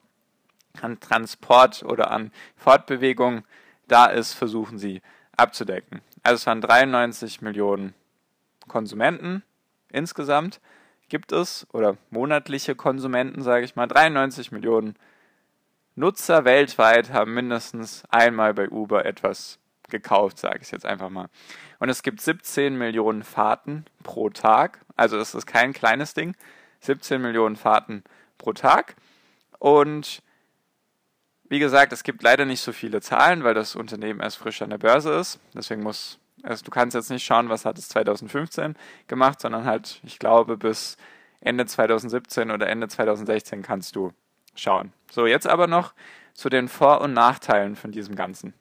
an 0.81 1.01
Transport 1.01 1.83
oder 1.85 2.11
an 2.11 2.33
Fortbewegung 2.57 3.45
da 3.89 4.07
ist, 4.07 4.35
versuchen 4.35 4.79
sie 4.79 5.03
abzudecken. 5.37 6.01
Also 6.23 6.37
es 6.37 6.47
waren 6.47 6.61
93 6.61 7.41
Millionen 7.43 7.95
Konsumenten 8.69 9.43
insgesamt 9.91 10.61
gibt 11.09 11.31
es, 11.31 11.67
oder 11.73 11.99
monatliche 12.09 12.75
Konsumenten, 12.75 13.43
sage 13.43 13.67
ich 13.67 13.77
mal, 13.77 13.87
93 13.87 14.51
Millionen 14.51 14.97
Nutzer 15.95 16.47
weltweit 16.47 17.13
haben 17.13 17.35
mindestens 17.35 18.05
einmal 18.09 18.55
bei 18.55 18.71
Uber 18.71 19.05
etwas 19.05 19.59
gekauft, 19.93 20.39
sage 20.39 20.59
ich 20.61 20.73
jetzt 20.73 20.85
einfach 20.85 21.09
mal. 21.09 21.29
Und 21.79 21.89
es 21.89 22.03
gibt 22.03 22.21
17 22.21 22.77
Millionen 22.77 23.23
Fahrten 23.23 23.85
pro 24.03 24.29
Tag, 24.31 24.81
also 24.97 25.17
das 25.17 25.37
ist 25.37 25.47
kein 25.47 25.73
kleines 25.73 26.15
Ding, 26.15 26.35
17 26.81 27.23
Millionen 27.23 27.55
Fahrten 27.55 28.03
pro 28.39 28.53
Tag. 28.53 28.97
Und 29.61 30.23
wie 31.49 31.61
gesagt, 31.61 31.93
es 31.93 32.03
gibt 32.03 32.25
leider 32.25 32.45
nicht 32.45 32.61
so 32.61 32.73
viele 32.73 33.01
Zahlen, 33.01 33.45
weil 33.45 33.55
das 33.55 33.77
Unternehmen 33.77 34.19
erst 34.19 34.39
frisch 34.39 34.63
an 34.63 34.71
der 34.71 34.79
Börse 34.79 35.13
ist. 35.13 35.39
Deswegen 35.55 35.85
muss 35.85 36.19
also 36.43 36.65
du 36.65 36.71
kannst 36.71 36.95
jetzt 36.95 37.11
nicht 37.11 37.25
schauen, 37.25 37.49
was 37.49 37.65
hat 37.65 37.79
es 37.79 37.89
2015 37.89 38.77
gemacht, 39.07 39.41
sondern 39.41 39.65
halt, 39.65 40.01
ich 40.03 40.19
glaube, 40.19 40.57
bis 40.57 40.97
Ende 41.41 41.67
2017 41.67 42.51
oder 42.51 42.69
Ende 42.69 42.89
2016 42.89 43.63
kannst 43.63 43.97
du 43.97 44.13
schauen. 44.55 44.93
So, 45.11 45.27
jetzt 45.27 45.47
aber 45.47 45.67
noch 45.67 45.95
zu 46.35 46.49
den 46.49 46.69
Vor- 46.69 47.01
und 47.01 47.13
Nachteilen 47.13 47.77
von 47.77 47.93
diesem 47.93 48.17
Ganzen. 48.17 48.55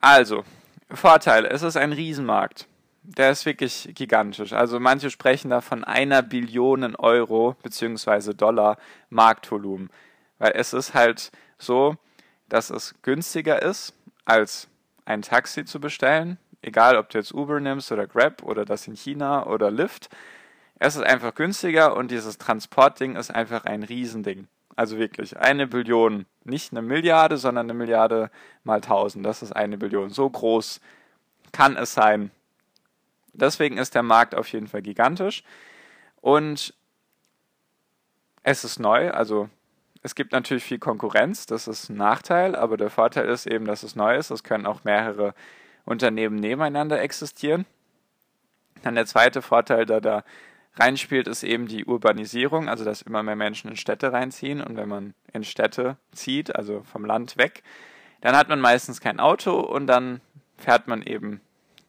Also, 0.00 0.44
Vorteil, 0.90 1.44
es 1.44 1.62
ist 1.62 1.76
ein 1.76 1.92
Riesenmarkt. 1.92 2.66
Der 3.02 3.30
ist 3.30 3.46
wirklich 3.46 3.90
gigantisch. 3.94 4.52
Also 4.52 4.80
manche 4.80 5.10
sprechen 5.10 5.50
da 5.50 5.60
von 5.60 5.84
einer 5.84 6.22
Billion 6.22 6.96
Euro 6.96 7.56
bzw. 7.62 8.34
Dollar 8.34 8.76
Marktvolumen. 9.08 9.90
Weil 10.38 10.52
es 10.54 10.72
ist 10.72 10.94
halt 10.94 11.32
so, 11.58 11.96
dass 12.48 12.70
es 12.70 12.94
günstiger 13.02 13.62
ist 13.62 13.94
als 14.24 14.68
ein 15.04 15.22
Taxi 15.22 15.64
zu 15.64 15.80
bestellen, 15.80 16.38
egal 16.62 16.96
ob 16.96 17.10
du 17.10 17.18
jetzt 17.18 17.34
Uber 17.34 17.60
nimmst 17.60 17.92
oder 17.92 18.06
Grab 18.06 18.42
oder 18.42 18.64
das 18.64 18.86
in 18.86 18.94
China 18.94 19.46
oder 19.46 19.70
Lyft. 19.70 20.08
Es 20.78 20.96
ist 20.96 21.02
einfach 21.02 21.34
günstiger 21.34 21.96
und 21.96 22.10
dieses 22.10 22.38
Transportding 22.38 23.16
ist 23.16 23.30
einfach 23.30 23.64
ein 23.64 23.82
Riesending. 23.82 24.48
Also 24.80 24.96
wirklich 24.96 25.36
eine 25.36 25.66
Billion, 25.66 26.24
nicht 26.44 26.72
eine 26.72 26.80
Milliarde, 26.80 27.36
sondern 27.36 27.66
eine 27.66 27.74
Milliarde 27.74 28.30
mal 28.64 28.80
tausend. 28.80 29.26
Das 29.26 29.42
ist 29.42 29.52
eine 29.52 29.76
Billion. 29.76 30.08
So 30.08 30.30
groß 30.30 30.80
kann 31.52 31.76
es 31.76 31.92
sein. 31.92 32.30
Deswegen 33.34 33.76
ist 33.76 33.94
der 33.94 34.02
Markt 34.02 34.34
auf 34.34 34.50
jeden 34.50 34.68
Fall 34.68 34.80
gigantisch. 34.80 35.44
Und 36.22 36.72
es 38.42 38.64
ist 38.64 38.78
neu, 38.78 39.10
also 39.10 39.50
es 40.02 40.14
gibt 40.14 40.32
natürlich 40.32 40.64
viel 40.64 40.78
Konkurrenz, 40.78 41.44
das 41.44 41.68
ist 41.68 41.90
ein 41.90 41.98
Nachteil, 41.98 42.56
aber 42.56 42.78
der 42.78 42.88
Vorteil 42.88 43.28
ist 43.28 43.46
eben, 43.46 43.66
dass 43.66 43.82
es 43.82 43.96
neu 43.96 44.16
ist. 44.16 44.30
Es 44.30 44.44
können 44.44 44.64
auch 44.64 44.84
mehrere 44.84 45.34
Unternehmen 45.84 46.36
nebeneinander 46.36 47.02
existieren. 47.02 47.66
Dann 48.82 48.94
der 48.94 49.04
zweite 49.04 49.42
Vorteil, 49.42 49.84
der 49.84 50.00
da 50.00 50.24
reinspielt, 50.74 51.28
ist 51.28 51.42
eben 51.42 51.66
die 51.66 51.84
Urbanisierung, 51.84 52.68
also 52.68 52.84
dass 52.84 53.02
immer 53.02 53.22
mehr 53.22 53.36
Menschen 53.36 53.70
in 53.70 53.76
Städte 53.76 54.12
reinziehen. 54.12 54.62
Und 54.62 54.76
wenn 54.76 54.88
man 54.88 55.14
in 55.32 55.44
Städte 55.44 55.96
zieht, 56.12 56.54
also 56.54 56.82
vom 56.82 57.04
Land 57.04 57.36
weg, 57.36 57.62
dann 58.20 58.36
hat 58.36 58.48
man 58.48 58.60
meistens 58.60 59.00
kein 59.00 59.20
Auto 59.20 59.58
und 59.60 59.86
dann 59.86 60.20
fährt 60.56 60.88
man 60.88 61.02
eben 61.02 61.40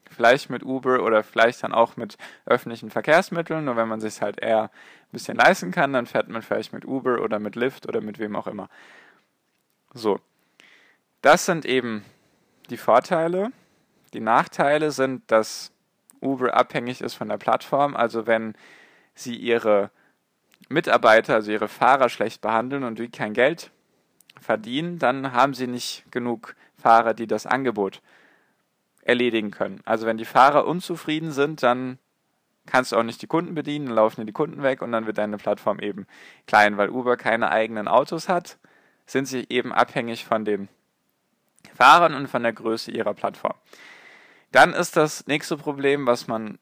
vielleicht 0.10 0.50
mit 0.50 0.64
Uber 0.64 1.04
oder 1.04 1.24
vielleicht 1.24 1.64
dann 1.64 1.74
auch 1.74 1.98
mit 1.98 2.18
öffentlichen 2.46 2.90
Verkehrsmitteln. 2.90 3.66
Nur 3.66 3.76
wenn 3.76 3.88
man 3.88 4.00
sich 4.00 4.22
halt 4.22 4.40
eher 4.42 4.64
ein 4.64 5.12
bisschen 5.12 5.38
leisten 5.38 5.72
kann, 5.72 5.94
dann 5.94 6.06
fährt 6.06 6.30
man 6.30 6.42
vielleicht 6.42 6.74
mit 6.74 6.86
Uber 6.86 7.22
oder 7.22 7.40
mit 7.40 7.56
Lyft 7.56 7.88
oder 7.88 8.02
mit 8.02 8.20
wem 8.20 8.36
auch 8.36 8.48
immer. 8.48 8.70
So. 9.94 10.20
Das 11.22 11.46
sind 11.46 11.66
eben 11.66 12.04
die 12.70 12.78
Vorteile. 12.78 13.52
Die 14.14 14.22
Nachteile 14.22 14.92
sind, 14.92 15.30
dass 15.32 15.72
Uber 16.22 16.54
abhängig 16.54 17.02
ist 17.02 17.16
von 17.16 17.30
der 17.30 17.38
Plattform. 17.38 17.96
Also 17.96 18.28
wenn 18.28 18.56
sie 19.16 19.36
ihre 19.36 19.92
Mitarbeiter, 20.70 21.36
also 21.36 21.52
ihre 21.52 21.68
Fahrer 21.68 22.10
schlecht 22.10 22.42
behandeln 22.42 22.84
und 22.84 23.00
wie 23.00 23.10
kein 23.10 23.34
Geld 23.34 23.72
verdienen, 24.40 25.00
dann 25.00 25.34
haben 25.34 25.54
sie 25.54 25.68
nicht 25.68 26.06
genug 26.12 26.56
Fahrer, 26.78 27.14
die 27.14 27.28
das 27.28 27.46
Angebot 27.46 28.02
erledigen 29.04 29.52
können. 29.52 29.82
Also 29.86 30.06
wenn 30.06 30.18
die 30.18 30.26
Fahrer 30.26 30.66
unzufrieden 30.66 31.32
sind, 31.32 31.64
dann 31.64 31.98
kannst 32.66 32.92
du 32.92 32.98
auch 32.98 33.04
nicht 33.04 33.22
die 33.22 33.28
Kunden 33.28 33.56
bedienen, 33.56 33.88
dann 33.88 33.96
laufen 33.96 34.22
dir 34.22 34.26
die 34.26 34.32
Kunden 34.32 34.64
weg 34.64 34.82
und 34.82 34.92
dann 34.92 35.08
wird 35.08 35.18
deine 35.18 35.38
Plattform 35.38 35.80
eben 35.80 36.06
klein, 36.48 36.78
weil 36.78 36.90
Uber 36.90 37.18
keine 37.18 37.52
eigenen 37.52 37.88
Autos 37.88 38.30
hat, 38.30 38.58
sind 39.06 39.26
sie 39.26 39.46
eben 39.50 39.74
abhängig 39.74 40.26
von 40.26 40.46
den 40.46 40.70
Fahrern 41.76 42.14
und 42.14 42.28
von 42.28 42.44
der 42.44 42.54
Größe 42.54 42.92
ihrer 42.92 43.14
Plattform. 43.14 43.56
Dann 44.52 44.74
ist 44.74 44.98
das 44.98 45.28
nächste 45.28 45.58
Problem, 45.58 46.08
was 46.08 46.28
man 46.28 46.60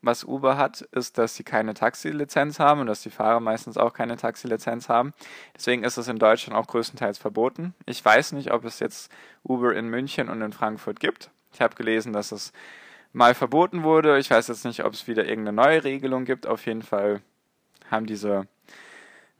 was 0.00 0.24
Uber 0.24 0.56
hat, 0.56 0.82
ist, 0.92 1.18
dass 1.18 1.34
sie 1.34 1.42
keine 1.42 1.74
Taxilizenz 1.74 2.60
haben 2.60 2.80
und 2.80 2.86
dass 2.86 3.02
die 3.02 3.10
Fahrer 3.10 3.40
meistens 3.40 3.76
auch 3.76 3.92
keine 3.92 4.16
Taxilizenz 4.16 4.88
haben. 4.88 5.12
Deswegen 5.56 5.82
ist 5.82 5.96
es 5.96 6.06
in 6.06 6.18
Deutschland 6.18 6.56
auch 6.56 6.68
größtenteils 6.68 7.18
verboten. 7.18 7.74
Ich 7.84 8.04
weiß 8.04 8.32
nicht, 8.32 8.52
ob 8.52 8.64
es 8.64 8.78
jetzt 8.78 9.10
Uber 9.42 9.74
in 9.74 9.88
München 9.88 10.28
und 10.28 10.40
in 10.40 10.52
Frankfurt 10.52 11.00
gibt. 11.00 11.30
Ich 11.52 11.60
habe 11.60 11.74
gelesen, 11.74 12.12
dass 12.12 12.30
es 12.30 12.52
mal 13.12 13.34
verboten 13.34 13.82
wurde. 13.82 14.18
Ich 14.18 14.30
weiß 14.30 14.48
jetzt 14.48 14.64
nicht, 14.64 14.84
ob 14.84 14.92
es 14.92 15.08
wieder 15.08 15.26
irgendeine 15.26 15.56
neue 15.56 15.82
Regelung 15.82 16.24
gibt. 16.24 16.46
Auf 16.46 16.66
jeden 16.66 16.82
Fall 16.82 17.20
haben 17.90 18.06
diese 18.06 18.46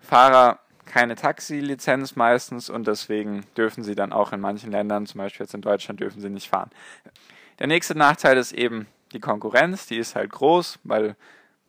Fahrer 0.00 0.58
keine 0.86 1.14
Taxilizenz 1.14 2.16
meistens 2.16 2.70
und 2.70 2.86
deswegen 2.86 3.44
dürfen 3.56 3.84
sie 3.84 3.94
dann 3.94 4.12
auch 4.12 4.32
in 4.32 4.40
manchen 4.40 4.72
Ländern, 4.72 5.06
zum 5.06 5.18
Beispiel 5.18 5.44
jetzt 5.44 5.54
in 5.54 5.60
Deutschland, 5.60 6.00
dürfen 6.00 6.20
sie 6.20 6.30
nicht 6.30 6.48
fahren. 6.48 6.70
Der 7.58 7.66
nächste 7.66 7.96
Nachteil 7.96 8.36
ist 8.36 8.52
eben 8.52 8.86
die 9.12 9.20
Konkurrenz, 9.20 9.86
die 9.86 9.96
ist 9.96 10.14
halt 10.14 10.30
groß, 10.30 10.78
weil 10.84 11.16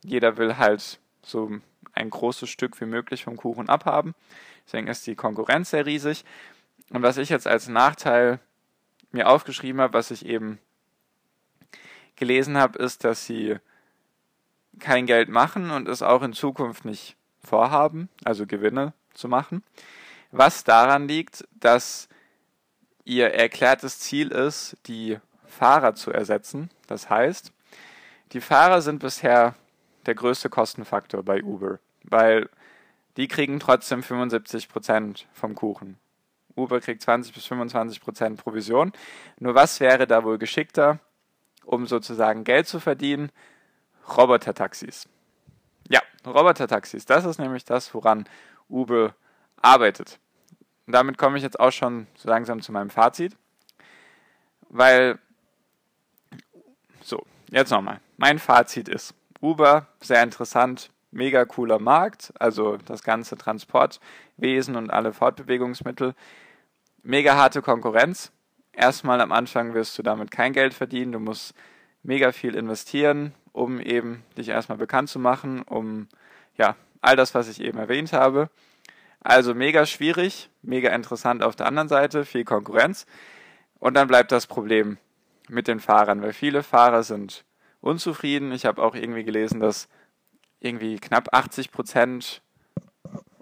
jeder 0.02 0.36
will 0.36 0.56
halt 0.56 1.00
so 1.22 1.50
ein 1.92 2.10
großes 2.10 2.48
Stück 2.48 2.80
wie 2.80 2.86
möglich 2.86 3.24
vom 3.24 3.36
Kuchen 3.36 3.68
abhaben. 3.68 4.14
Deswegen 4.66 4.86
ist 4.86 5.06
die 5.06 5.16
Konkurrenz 5.16 5.70
sehr 5.70 5.86
riesig. 5.86 6.24
Und 6.90 7.02
was 7.02 7.18
ich 7.18 7.28
jetzt 7.28 7.46
als 7.46 7.68
Nachteil 7.68 8.40
mir 9.10 9.28
aufgeschrieben 9.28 9.80
habe, 9.80 9.94
was 9.94 10.10
ich 10.10 10.24
eben 10.26 10.58
gelesen 12.16 12.56
habe, 12.56 12.78
ist, 12.78 13.04
dass 13.04 13.26
sie 13.26 13.56
kein 14.78 15.06
Geld 15.06 15.28
machen 15.28 15.70
und 15.70 15.88
es 15.88 16.02
auch 16.02 16.22
in 16.22 16.32
Zukunft 16.32 16.84
nicht 16.84 17.16
vorhaben, 17.42 18.08
also 18.24 18.46
Gewinne 18.46 18.92
zu 19.14 19.28
machen. 19.28 19.64
Was 20.30 20.62
daran 20.62 21.08
liegt, 21.08 21.46
dass 21.52 22.08
ihr 23.04 23.32
erklärtes 23.32 23.98
Ziel 23.98 24.30
ist, 24.30 24.76
die 24.86 25.18
Fahrer 25.50 25.94
zu 25.94 26.10
ersetzen. 26.10 26.70
Das 26.86 27.10
heißt, 27.10 27.52
die 28.32 28.40
Fahrer 28.40 28.80
sind 28.80 29.00
bisher 29.00 29.54
der 30.06 30.14
größte 30.14 30.48
Kostenfaktor 30.48 31.22
bei 31.22 31.42
Uber, 31.42 31.78
weil 32.04 32.48
die 33.16 33.28
kriegen 33.28 33.60
trotzdem 33.60 34.00
75% 34.00 35.24
vom 35.32 35.54
Kuchen. 35.54 35.98
Uber 36.56 36.80
kriegt 36.80 37.02
20 37.02 37.34
bis 37.34 37.46
25% 37.46 38.36
Provision. 38.36 38.92
Nur 39.38 39.54
was 39.54 39.80
wäre 39.80 40.06
da 40.06 40.24
wohl 40.24 40.38
geschickter, 40.38 40.98
um 41.64 41.86
sozusagen 41.86 42.44
Geld 42.44 42.66
zu 42.66 42.80
verdienen? 42.80 43.30
Robotertaxis. 44.16 45.08
Ja, 45.88 46.00
Robotertaxis. 46.26 47.04
Das 47.04 47.24
ist 47.24 47.38
nämlich 47.38 47.64
das, 47.64 47.92
woran 47.94 48.28
Uber 48.68 49.14
arbeitet. 49.60 50.18
Und 50.86 50.94
damit 50.94 51.18
komme 51.18 51.36
ich 51.36 51.42
jetzt 51.42 51.60
auch 51.60 51.72
schon 51.72 52.06
so 52.14 52.28
langsam 52.28 52.62
zu 52.62 52.72
meinem 52.72 52.90
Fazit, 52.90 53.36
weil 54.68 55.18
so, 57.02 57.24
jetzt 57.50 57.70
nochmal. 57.70 58.00
Mein 58.16 58.38
Fazit 58.38 58.88
ist, 58.88 59.14
Uber, 59.40 59.86
sehr 60.00 60.22
interessant, 60.22 60.90
mega 61.10 61.44
cooler 61.44 61.78
Markt, 61.78 62.32
also 62.38 62.76
das 62.76 63.02
ganze 63.02 63.36
Transportwesen 63.36 64.76
und 64.76 64.90
alle 64.90 65.12
Fortbewegungsmittel. 65.12 66.14
Mega 67.02 67.36
harte 67.36 67.62
Konkurrenz. 67.62 68.30
Erstmal 68.72 69.20
am 69.20 69.32
Anfang 69.32 69.74
wirst 69.74 69.98
du 69.98 70.02
damit 70.02 70.30
kein 70.30 70.52
Geld 70.52 70.74
verdienen, 70.74 71.12
du 71.12 71.18
musst 71.18 71.54
mega 72.02 72.32
viel 72.32 72.54
investieren, 72.54 73.34
um 73.52 73.80
eben 73.80 74.22
dich 74.36 74.48
erstmal 74.48 74.78
bekannt 74.78 75.08
zu 75.08 75.18
machen, 75.18 75.62
um 75.62 76.08
ja, 76.56 76.76
all 77.00 77.16
das, 77.16 77.34
was 77.34 77.48
ich 77.48 77.60
eben 77.60 77.78
erwähnt 77.78 78.12
habe. 78.12 78.48
Also 79.22 79.54
mega 79.54 79.84
schwierig, 79.84 80.48
mega 80.62 80.90
interessant 80.90 81.42
auf 81.42 81.56
der 81.56 81.66
anderen 81.66 81.88
Seite, 81.88 82.24
viel 82.24 82.44
Konkurrenz. 82.44 83.06
Und 83.78 83.94
dann 83.94 84.08
bleibt 84.08 84.32
das 84.32 84.46
Problem 84.46 84.98
mit 85.50 85.68
den 85.68 85.80
Fahrern, 85.80 86.22
weil 86.22 86.32
viele 86.32 86.62
Fahrer 86.62 87.02
sind 87.02 87.44
unzufrieden. 87.80 88.52
Ich 88.52 88.66
habe 88.66 88.82
auch 88.82 88.94
irgendwie 88.94 89.24
gelesen, 89.24 89.60
dass 89.60 89.88
irgendwie 90.60 90.96
knapp 90.96 91.28
80 91.32 91.70
Prozent 91.70 92.42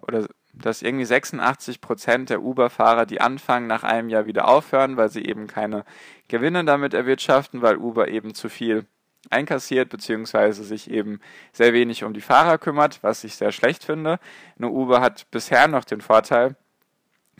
oder 0.02 0.26
dass 0.52 0.82
irgendwie 0.82 1.04
86 1.04 1.80
Prozent 1.80 2.30
der 2.30 2.42
Uber-Fahrer, 2.42 3.06
die 3.06 3.20
anfangen, 3.20 3.66
nach 3.66 3.84
einem 3.84 4.08
Jahr 4.08 4.26
wieder 4.26 4.48
aufhören, 4.48 4.96
weil 4.96 5.08
sie 5.08 5.24
eben 5.24 5.46
keine 5.46 5.84
Gewinne 6.26 6.64
damit 6.64 6.94
erwirtschaften, 6.94 7.62
weil 7.62 7.76
Uber 7.76 8.08
eben 8.08 8.34
zu 8.34 8.48
viel 8.48 8.86
einkassiert, 9.30 9.88
beziehungsweise 9.88 10.64
sich 10.64 10.90
eben 10.90 11.20
sehr 11.52 11.72
wenig 11.72 12.04
um 12.04 12.12
die 12.12 12.20
Fahrer 12.20 12.58
kümmert, 12.58 13.02
was 13.02 13.24
ich 13.24 13.36
sehr 13.36 13.52
schlecht 13.52 13.84
finde. 13.84 14.18
Nur 14.56 14.72
Uber 14.72 15.00
hat 15.00 15.30
bisher 15.30 15.68
noch 15.68 15.84
den 15.84 16.00
Vorteil, 16.00 16.56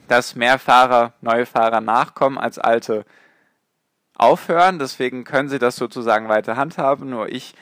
dass 0.07 0.37
mehr 0.37 0.59
Fahrer, 0.59 1.13
neue 1.21 1.47
Fahrer 1.47 1.81
nachkommen 1.81 2.39
als 2.39 2.59
alte 2.59 3.05
aufhören. 4.19 4.79
Deswegen 4.79 5.25
können 5.25 5.49
sie 5.49 5.59
das 5.59 5.77
sozusagen 5.77 6.29
weiter 6.29 6.57
handhaben. 6.57 7.09
Nur 7.09 7.29
ich 7.31 7.55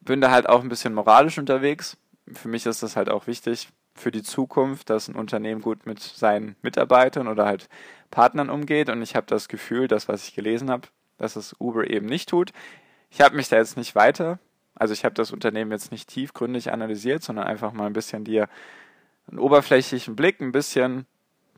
bin 0.00 0.20
da 0.20 0.30
halt 0.30 0.48
auch 0.48 0.62
ein 0.62 0.68
bisschen 0.68 0.94
moralisch 0.94 1.38
unterwegs. 1.38 1.96
Für 2.32 2.48
mich 2.48 2.66
ist 2.66 2.82
das 2.82 2.96
halt 2.96 3.08
auch 3.08 3.26
wichtig 3.26 3.68
für 3.94 4.10
die 4.10 4.22
Zukunft, 4.22 4.90
dass 4.90 5.08
ein 5.08 5.16
Unternehmen 5.16 5.60
gut 5.60 5.86
mit 5.86 6.00
seinen 6.00 6.56
Mitarbeitern 6.62 7.28
oder 7.28 7.46
halt 7.46 7.68
Partnern 8.10 8.50
umgeht. 8.50 8.88
Und 8.88 9.02
ich 9.02 9.16
habe 9.16 9.26
das 9.26 9.48
Gefühl, 9.48 9.88
das, 9.88 10.08
was 10.08 10.26
ich 10.26 10.34
gelesen 10.34 10.70
habe, 10.70 10.88
dass 11.18 11.36
es 11.36 11.54
Uber 11.58 11.88
eben 11.88 12.06
nicht 12.06 12.28
tut. 12.28 12.52
Ich 13.10 13.20
habe 13.20 13.36
mich 13.36 13.48
da 13.48 13.56
jetzt 13.56 13.76
nicht 13.76 13.94
weiter, 13.94 14.38
also 14.78 14.94
ich 14.94 15.04
habe 15.04 15.14
das 15.14 15.32
Unternehmen 15.32 15.72
jetzt 15.72 15.90
nicht 15.90 16.08
tiefgründig 16.08 16.72
analysiert, 16.72 17.22
sondern 17.22 17.46
einfach 17.46 17.72
mal 17.72 17.86
ein 17.86 17.92
bisschen 17.92 18.24
dir 18.24 18.48
einen 19.28 19.40
oberflächlichen 19.40 20.14
Blick, 20.14 20.40
ein 20.40 20.52
bisschen, 20.52 21.06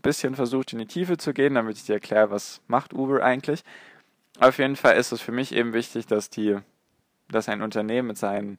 bisschen 0.02 0.34
versucht 0.34 0.72
in 0.72 0.78
die 0.78 0.86
Tiefe 0.86 1.18
zu 1.18 1.34
gehen, 1.34 1.54
damit 1.54 1.76
ich 1.76 1.84
dir 1.84 1.94
erkläre, 1.94 2.30
was 2.30 2.62
macht 2.66 2.94
Uber 2.94 3.22
eigentlich. 3.22 3.62
Auf 4.40 4.56
jeden 4.56 4.76
Fall 4.76 4.96
ist 4.96 5.12
es 5.12 5.20
für 5.20 5.32
mich 5.32 5.54
eben 5.54 5.74
wichtig, 5.74 6.06
dass 6.06 6.30
die, 6.30 6.56
dass 7.28 7.50
ein 7.50 7.60
Unternehmen 7.60 8.08
mit 8.08 8.16
seinen 8.16 8.56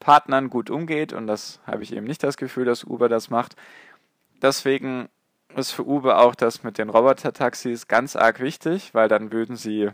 Partnern 0.00 0.48
gut 0.48 0.70
umgeht 0.70 1.12
und 1.12 1.26
das 1.26 1.60
habe 1.66 1.82
ich 1.82 1.94
eben 1.94 2.06
nicht 2.06 2.22
das 2.22 2.38
Gefühl, 2.38 2.64
dass 2.64 2.84
Uber 2.84 3.10
das 3.10 3.28
macht. 3.28 3.54
Deswegen 4.40 5.10
ist 5.54 5.72
für 5.72 5.86
Uber 5.86 6.20
auch 6.20 6.34
das 6.34 6.62
mit 6.62 6.78
den 6.78 6.88
Roboter-Taxis 6.88 7.86
ganz 7.86 8.16
arg 8.16 8.40
wichtig, 8.40 8.94
weil 8.94 9.08
dann 9.08 9.30
würden 9.30 9.56
sie 9.56 9.90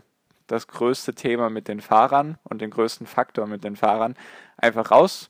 das 0.47 0.67
größte 0.67 1.13
Thema 1.13 1.49
mit 1.49 1.67
den 1.67 1.81
Fahrern 1.81 2.37
und 2.43 2.61
den 2.61 2.71
größten 2.71 3.05
Faktor 3.05 3.47
mit 3.47 3.65
den 3.65 3.75
Fahrern 3.75 4.15
einfach 4.55 4.91
raus 4.91 5.29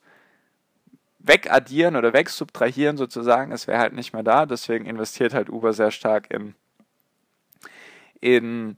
wegaddieren 1.18 1.96
oder 1.96 2.14
wegsubtrahieren 2.14 2.98
sozusagen. 2.98 3.52
Es 3.52 3.66
wäre 3.66 3.80
halt 3.80 3.94
nicht 3.94 4.14
mehr 4.14 4.24
da. 4.24 4.46
Deswegen 4.46 4.86
investiert 4.86 5.34
halt 5.34 5.50
Uber 5.50 5.74
sehr 5.74 5.92
stark 5.92 6.32
in, 6.32 6.54
in 8.20 8.78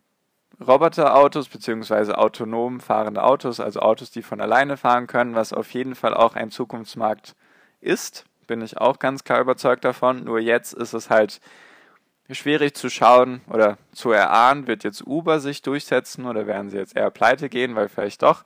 Roboterautos 0.59 1.49
beziehungsweise 1.49 2.17
autonom 2.17 2.79
fahrende 2.79 3.23
Autos, 3.23 3.59
also 3.59 3.79
Autos, 3.79 4.11
die 4.11 4.21
von 4.21 4.39
alleine 4.39 4.77
fahren 4.77 5.07
können, 5.07 5.35
was 5.35 5.53
auf 5.53 5.71
jeden 5.71 5.95
Fall 5.95 6.13
auch 6.13 6.35
ein 6.35 6.51
Zukunftsmarkt 6.51 7.35
ist. 7.81 8.25
Bin 8.47 8.61
ich 8.61 8.77
auch 8.77 8.99
ganz 8.99 9.23
klar 9.23 9.41
überzeugt 9.41 9.83
davon. 9.83 10.23
Nur 10.23 10.39
jetzt 10.39 10.73
ist 10.73 10.93
es 10.93 11.09
halt 11.09 11.39
schwierig 12.31 12.75
zu 12.75 12.89
schauen 12.89 13.41
oder 13.47 13.77
zu 13.91 14.11
erahnen, 14.11 14.67
wird 14.67 14.83
jetzt 14.83 15.05
Uber 15.05 15.39
sich 15.39 15.61
durchsetzen 15.61 16.25
oder 16.25 16.47
werden 16.47 16.69
sie 16.69 16.77
jetzt 16.77 16.95
eher 16.95 17.11
pleite 17.11 17.49
gehen, 17.49 17.75
weil 17.75 17.89
vielleicht 17.89 18.23
doch 18.23 18.43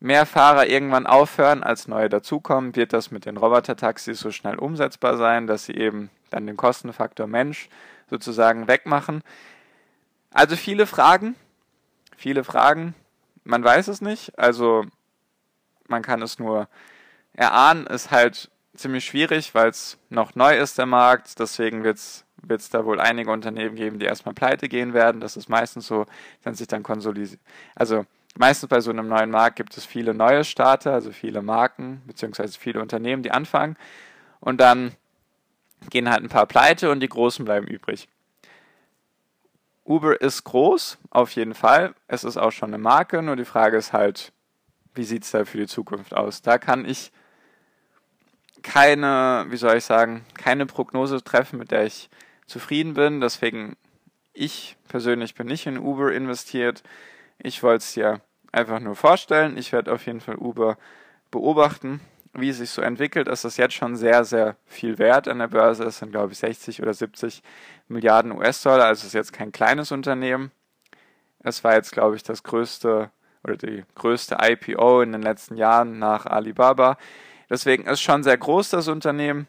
mehr 0.00 0.26
Fahrer 0.26 0.66
irgendwann 0.66 1.06
aufhören, 1.06 1.62
als 1.62 1.88
neue 1.88 2.08
dazukommen, 2.08 2.76
wird 2.76 2.92
das 2.92 3.10
mit 3.10 3.24
den 3.24 3.38
Robotertaxis 3.38 4.20
so 4.20 4.30
schnell 4.30 4.58
umsetzbar 4.58 5.16
sein, 5.16 5.46
dass 5.46 5.64
sie 5.64 5.74
eben 5.74 6.10
dann 6.30 6.46
den 6.46 6.56
Kostenfaktor 6.56 7.26
Mensch 7.26 7.68
sozusagen 8.10 8.68
wegmachen. 8.68 9.22
Also 10.34 10.56
viele 10.56 10.86
Fragen, 10.86 11.36
viele 12.16 12.42
Fragen, 12.42 12.94
man 13.44 13.62
weiß 13.62 13.86
es 13.88 14.00
nicht, 14.00 14.36
also 14.36 14.84
man 15.86 16.02
kann 16.02 16.20
es 16.22 16.40
nur 16.40 16.68
erahnen, 17.34 17.86
ist 17.86 18.10
halt 18.10 18.50
ziemlich 18.74 19.04
schwierig, 19.04 19.54
weil 19.54 19.68
es 19.68 19.96
noch 20.10 20.34
neu 20.34 20.58
ist, 20.58 20.76
der 20.76 20.86
Markt, 20.86 21.38
deswegen 21.38 21.84
wird 21.84 21.98
es 21.98 22.24
wird 22.48 22.60
es 22.60 22.68
da 22.68 22.84
wohl 22.84 23.00
einige 23.00 23.30
Unternehmen 23.30 23.74
geben, 23.74 23.98
die 23.98 24.04
erstmal 24.04 24.34
pleite 24.34 24.68
gehen 24.68 24.92
werden. 24.92 25.20
Das 25.20 25.36
ist 25.36 25.48
meistens 25.48 25.86
so, 25.86 26.04
wenn 26.42 26.54
sich 26.54 26.66
dann 26.66 26.82
konsolidiert. 26.82 27.40
Also 27.74 28.04
meistens 28.36 28.68
bei 28.68 28.80
so 28.80 28.90
einem 28.90 29.08
neuen 29.08 29.30
Markt 29.30 29.56
gibt 29.56 29.74
es 29.78 29.86
viele 29.86 30.12
neue 30.12 30.44
Starter, 30.44 30.92
also 30.92 31.10
viele 31.10 31.40
Marken, 31.40 32.02
beziehungsweise 32.06 32.58
viele 32.58 32.82
Unternehmen, 32.82 33.22
die 33.22 33.30
anfangen. 33.30 33.76
Und 34.40 34.60
dann 34.60 34.92
gehen 35.88 36.10
halt 36.10 36.22
ein 36.22 36.28
paar 36.28 36.44
pleite 36.44 36.90
und 36.90 37.00
die 37.00 37.08
großen 37.08 37.46
bleiben 37.46 37.66
übrig. 37.66 38.08
Uber 39.84 40.20
ist 40.20 40.44
groß, 40.44 40.98
auf 41.10 41.32
jeden 41.32 41.54
Fall. 41.54 41.94
Es 42.08 42.24
ist 42.24 42.36
auch 42.36 42.52
schon 42.52 42.70
eine 42.70 42.82
Marke, 42.82 43.22
nur 43.22 43.36
die 43.36 43.44
Frage 43.44 43.76
ist 43.76 43.92
halt, 43.92 44.32
wie 44.94 45.04
sieht 45.04 45.24
es 45.24 45.30
da 45.30 45.44
für 45.44 45.58
die 45.58 45.66
Zukunft 45.66 46.14
aus? 46.14 46.40
Da 46.42 46.58
kann 46.58 46.84
ich 46.86 47.12
keine, 48.62 49.46
wie 49.50 49.56
soll 49.56 49.76
ich 49.76 49.84
sagen, 49.84 50.24
keine 50.34 50.64
Prognose 50.66 51.22
treffen, 51.22 51.58
mit 51.58 51.70
der 51.70 51.84
ich 51.84 52.08
zufrieden 52.46 52.94
bin. 52.94 53.20
Deswegen, 53.20 53.76
ich 54.32 54.76
persönlich 54.88 55.34
bin 55.34 55.46
nicht 55.46 55.66
in 55.66 55.78
Uber 55.78 56.12
investiert. 56.12 56.82
Ich 57.38 57.62
wollte 57.62 57.84
es 57.84 57.92
dir 57.92 58.20
einfach 58.52 58.80
nur 58.80 58.96
vorstellen. 58.96 59.58
Ich 59.58 59.72
werde 59.72 59.92
auf 59.92 60.06
jeden 60.06 60.20
Fall 60.20 60.36
Uber 60.36 60.78
beobachten, 61.30 62.00
wie 62.34 62.50
es 62.50 62.58
sich 62.58 62.70
so 62.70 62.82
entwickelt. 62.82 63.28
Ist 63.28 63.56
jetzt 63.56 63.74
schon 63.74 63.96
sehr, 63.96 64.24
sehr 64.24 64.56
viel 64.66 64.98
wert 64.98 65.28
an 65.28 65.38
der 65.38 65.48
Börse. 65.48 65.84
Es 65.84 65.98
sind, 65.98 66.10
glaube 66.10 66.32
ich, 66.32 66.38
60 66.38 66.82
oder 66.82 66.92
70 66.92 67.42
Milliarden 67.88 68.32
US-Dollar. 68.32 68.86
Also 68.86 69.00
es 69.00 69.06
ist 69.08 69.14
jetzt 69.14 69.32
kein 69.32 69.52
kleines 69.52 69.92
Unternehmen. 69.92 70.50
Es 71.40 71.62
war 71.62 71.74
jetzt, 71.74 71.92
glaube 71.92 72.16
ich, 72.16 72.22
das 72.22 72.42
größte 72.42 73.10
oder 73.44 73.56
die 73.56 73.84
größte 73.94 74.38
IPO 74.40 75.02
in 75.02 75.12
den 75.12 75.22
letzten 75.22 75.56
Jahren 75.56 75.98
nach 75.98 76.26
Alibaba. 76.26 76.96
Deswegen 77.50 77.84
ist 77.84 78.00
schon 78.00 78.22
sehr 78.22 78.38
groß 78.38 78.70
das 78.70 78.88
Unternehmen. 78.88 79.48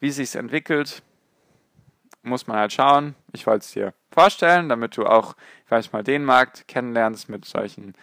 Wie 0.00 0.10
sich 0.10 0.28
es 0.28 0.34
entwickelt, 0.34 1.02
muss 2.22 2.46
man 2.46 2.58
halt 2.58 2.72
schauen. 2.72 3.14
Ich 3.32 3.46
wollte 3.46 3.64
es 3.64 3.72
dir 3.72 3.94
vorstellen, 4.10 4.68
damit 4.68 4.96
du 4.96 5.06
auch 5.06 5.34
vielleicht 5.64 5.92
mal 5.92 6.04
den 6.04 6.24
Markt 6.24 6.68
kennenlernst 6.68 7.28
mit 7.28 7.44
solchen, 7.44 7.94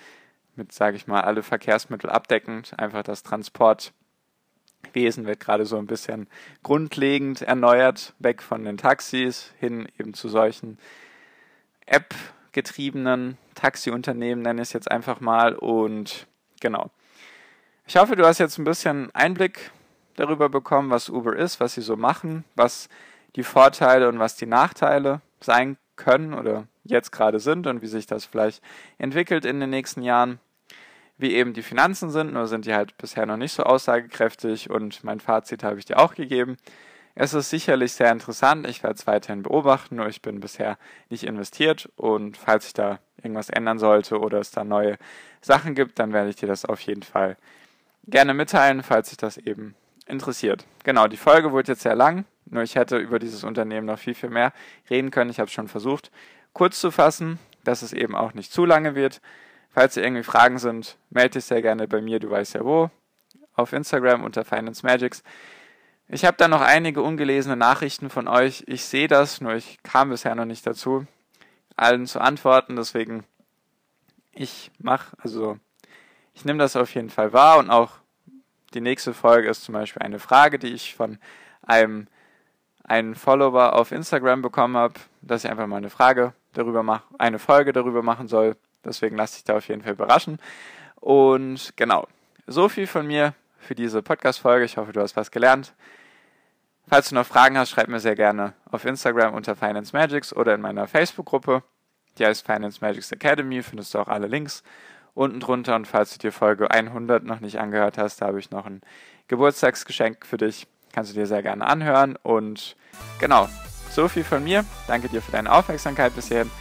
mit, 0.55 0.71
sage 0.71 0.97
ich 0.97 1.07
mal, 1.07 1.21
alle 1.21 1.43
Verkehrsmittel 1.43 2.09
abdeckend. 2.09 2.77
Einfach 2.79 3.03
das 3.03 3.23
Transportwesen 4.95 5.25
wird 5.25 5.39
gerade 5.39 5.65
so 5.65 5.77
ein 5.77 5.87
bisschen 5.87 6.27
grundlegend 6.63 7.41
erneuert, 7.41 8.13
weg 8.19 8.41
von 8.41 8.63
den 8.63 8.77
Taxis 8.77 9.53
hin 9.59 9.87
eben 9.99 10.13
zu 10.13 10.29
solchen 10.29 10.77
App-getriebenen 11.85 13.37
Taxiunternehmen, 13.55 14.41
nenne 14.41 14.61
ich 14.61 14.69
es 14.69 14.73
jetzt 14.73 14.89
einfach 14.89 15.19
mal. 15.19 15.55
Und 15.55 16.27
genau. 16.61 16.89
Ich 17.85 17.97
hoffe, 17.97 18.15
du 18.15 18.25
hast 18.25 18.39
jetzt 18.39 18.57
ein 18.57 18.63
bisschen 18.63 19.13
Einblick 19.13 19.71
darüber 20.15 20.49
bekommen, 20.49 20.89
was 20.89 21.09
Uber 21.09 21.35
ist, 21.35 21.59
was 21.59 21.73
sie 21.73 21.81
so 21.81 21.97
machen, 21.97 22.45
was 22.55 22.87
die 23.35 23.43
Vorteile 23.43 24.07
und 24.07 24.19
was 24.19 24.37
die 24.37 24.45
Nachteile 24.47 25.21
sein 25.41 25.77
können 25.97 26.33
oder 26.33 26.67
jetzt 26.85 27.11
gerade 27.11 27.39
sind 27.39 27.67
und 27.67 27.81
wie 27.81 27.87
sich 27.87 28.05
das 28.05 28.25
vielleicht 28.25 28.63
entwickelt 28.97 29.43
in 29.43 29.59
den 29.59 29.69
nächsten 29.69 30.01
Jahren. 30.01 30.39
Wie 31.17 31.33
eben 31.33 31.53
die 31.53 31.61
Finanzen 31.61 32.09
sind, 32.09 32.33
nur 32.33 32.47
sind 32.47 32.65
die 32.65 32.73
halt 32.73 32.97
bisher 32.97 33.25
noch 33.25 33.37
nicht 33.37 33.53
so 33.53 33.63
aussagekräftig 33.63 34.69
und 34.69 35.03
mein 35.03 35.19
Fazit 35.19 35.63
habe 35.63 35.79
ich 35.79 35.85
dir 35.85 35.97
auch 35.97 36.13
gegeben. 36.13 36.57
Es 37.17 37.33
ist 37.33 37.49
sicherlich 37.49 37.93
sehr 37.93 38.11
interessant, 38.11 38.67
ich 38.67 38.83
werde 38.83 38.95
es 38.95 39.07
weiterhin 39.07 39.43
beobachten, 39.43 39.95
nur 39.95 40.07
ich 40.07 40.21
bin 40.21 40.41
bisher 40.41 40.77
nicht 41.09 41.23
investiert 41.23 41.89
und 41.95 42.35
falls 42.35 42.65
sich 42.65 42.73
da 42.73 42.99
irgendwas 43.17 43.49
ändern 43.49 43.79
sollte 43.79 44.19
oder 44.19 44.39
es 44.39 44.51
da 44.51 44.65
neue 44.65 44.97
Sachen 45.41 45.75
gibt, 45.75 45.99
dann 45.99 46.11
werde 46.11 46.29
ich 46.29 46.35
dir 46.35 46.47
das 46.47 46.65
auf 46.65 46.81
jeden 46.81 47.03
Fall 47.03 47.37
gerne 48.05 48.33
mitteilen, 48.33 48.83
falls 48.83 49.09
sich 49.09 49.17
das 49.17 49.37
eben 49.37 49.75
interessiert. 50.07 50.65
Genau, 50.83 51.07
die 51.07 51.17
Folge 51.17 51.53
wurde 51.53 51.71
jetzt 51.71 51.81
sehr 51.83 51.95
lang, 51.95 52.25
nur 52.45 52.63
ich 52.63 52.75
hätte 52.75 52.97
über 52.97 53.17
dieses 53.19 53.45
Unternehmen 53.45 53.87
noch 53.87 53.99
viel, 53.99 54.13
viel 54.13 54.29
mehr 54.29 54.51
reden 54.89 55.09
können. 55.09 55.29
Ich 55.29 55.39
habe 55.39 55.47
es 55.47 55.53
schon 55.53 55.69
versucht, 55.69 56.11
kurz 56.53 56.79
zu 56.79 56.91
fassen, 56.91 57.39
dass 57.63 57.81
es 57.81 57.93
eben 57.93 58.15
auch 58.15 58.33
nicht 58.33 58.51
zu 58.51 58.65
lange 58.65 58.93
wird. 58.93 59.21
Falls 59.75 59.97
irgendwie 59.97 60.23
Fragen 60.23 60.57
sind, 60.57 60.97
melde 61.09 61.31
dich 61.31 61.43
sehr 61.43 61.61
gerne 61.61 61.85
bei 61.85 61.99
mir, 61.99 62.19
du 62.21 62.29
weißt 62.29 62.53
ja 62.53 62.63
wo, 62.63 62.89
auf 63.55 63.73
Instagram 63.73 64.23
unter 64.23 64.45
Finance 64.45 64.85
Magics. 64.85 65.21
Ich 66.07 66.23
habe 66.23 66.37
da 66.37 66.47
noch 66.47 66.61
einige 66.61 67.01
ungelesene 67.01 67.57
Nachrichten 67.57 68.09
von 68.09 68.29
euch. 68.29 68.63
Ich 68.67 68.85
sehe 68.85 69.09
das, 69.09 69.41
nur 69.41 69.53
ich 69.53 69.83
kam 69.83 70.11
bisher 70.11 70.33
noch 70.33 70.45
nicht 70.45 70.65
dazu, 70.65 71.05
allen 71.75 72.05
zu 72.05 72.21
antworten. 72.21 72.77
Deswegen, 72.77 73.25
ich 74.31 74.71
mache, 74.79 75.17
also 75.17 75.59
ich 76.33 76.45
nehme 76.45 76.59
das 76.59 76.77
auf 76.77 76.95
jeden 76.95 77.09
Fall 77.09 77.33
wahr 77.33 77.57
und 77.57 77.69
auch 77.69 77.97
die 78.73 78.81
nächste 78.81 79.13
Folge 79.13 79.49
ist 79.49 79.65
zum 79.65 79.73
Beispiel 79.73 80.03
eine 80.03 80.19
Frage, 80.19 80.57
die 80.57 80.73
ich 80.73 80.95
von 80.95 81.17
einem 81.63 82.07
einen 82.85 83.15
Follower 83.15 83.73
auf 83.73 83.91
Instagram 83.91 84.41
bekommen 84.41 84.77
habe, 84.77 84.93
dass 85.21 85.43
ich 85.43 85.51
einfach 85.51 85.67
mal 85.67 85.77
eine 85.77 85.89
Frage 85.89 86.31
darüber 86.53 86.81
mache, 86.81 87.03
eine 87.17 87.39
Folge 87.39 87.73
darüber 87.73 88.03
machen 88.03 88.29
soll. 88.29 88.55
Deswegen 88.85 89.17
lasse 89.17 89.37
ich 89.37 89.43
da 89.43 89.57
auf 89.57 89.67
jeden 89.67 89.81
Fall 89.81 89.93
überraschen. 89.93 90.39
Und 90.95 91.73
genau, 91.75 92.07
so 92.47 92.69
viel 92.69 92.87
von 92.87 93.07
mir 93.07 93.33
für 93.59 93.75
diese 93.75 94.01
Podcast-Folge. 94.01 94.65
Ich 94.65 94.77
hoffe, 94.77 94.93
du 94.93 95.01
hast 95.01 95.15
was 95.15 95.31
gelernt. 95.31 95.73
Falls 96.87 97.09
du 97.09 97.15
noch 97.15 97.25
Fragen 97.25 97.57
hast, 97.57 97.71
schreib 97.71 97.87
mir 97.87 97.99
sehr 97.99 98.15
gerne 98.15 98.53
auf 98.69 98.85
Instagram 98.85 99.33
unter 99.33 99.55
Finance 99.55 99.95
Magics 99.95 100.33
oder 100.35 100.53
in 100.53 100.61
meiner 100.61 100.87
Facebook-Gruppe. 100.87 101.63
Die 102.17 102.25
heißt 102.25 102.45
Finance 102.45 102.79
Magics 102.79 103.11
Academy, 103.11 103.63
findest 103.63 103.93
du 103.93 103.99
auch 103.99 104.07
alle 104.07 104.27
Links 104.27 104.63
unten 105.15 105.39
drunter. 105.39 105.75
Und 105.75 105.87
falls 105.87 106.13
du 106.13 106.19
dir 106.19 106.31
Folge 106.31 106.69
100 106.69 107.23
noch 107.23 107.39
nicht 107.39 107.59
angehört 107.59 107.97
hast, 107.97 108.21
da 108.21 108.27
habe 108.27 108.39
ich 108.39 108.51
noch 108.51 108.65
ein 108.65 108.81
Geburtstagsgeschenk 109.27 110.25
für 110.25 110.37
dich. 110.37 110.67
Kannst 110.93 111.11
du 111.11 111.15
dir 111.15 111.25
sehr 111.25 111.41
gerne 111.41 111.65
anhören. 111.65 112.15
Und 112.21 112.75
genau, 113.19 113.49
so 113.89 114.07
viel 114.07 114.23
von 114.23 114.43
mir. 114.43 114.63
Danke 114.87 115.09
dir 115.09 115.21
für 115.21 115.31
deine 115.31 115.51
Aufmerksamkeit 115.51 116.15
bis 116.15 116.27
hierhin. 116.27 116.51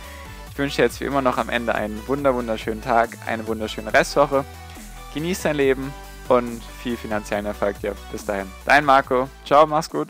Ich 0.55 0.59
wünsche 0.59 0.77
dir 0.77 0.83
jetzt 0.85 1.01
wie 1.01 1.05
immer 1.07 1.21
noch 1.21 1.37
am 1.37 1.49
Ende 1.49 1.75
einen 1.75 2.01
wunder 2.07 2.33
wunderschönen 2.33 2.81
Tag, 2.81 3.19
eine 3.27 3.45
wunderschöne 3.49 3.93
Restwoche. 3.93 4.45
Genieß 5.13 5.43
dein 5.43 5.57
Leben 5.57 5.93
und 6.29 6.63
viel 6.81 6.97
finanziellen 6.97 7.47
Erfolg 7.47 7.81
dir. 7.81 7.97
Bis 8.13 8.25
dahin. 8.25 8.47
Dein 8.65 8.85
Marco. 8.85 9.29
Ciao, 9.45 9.67
mach's 9.67 9.91
gut. 9.91 10.07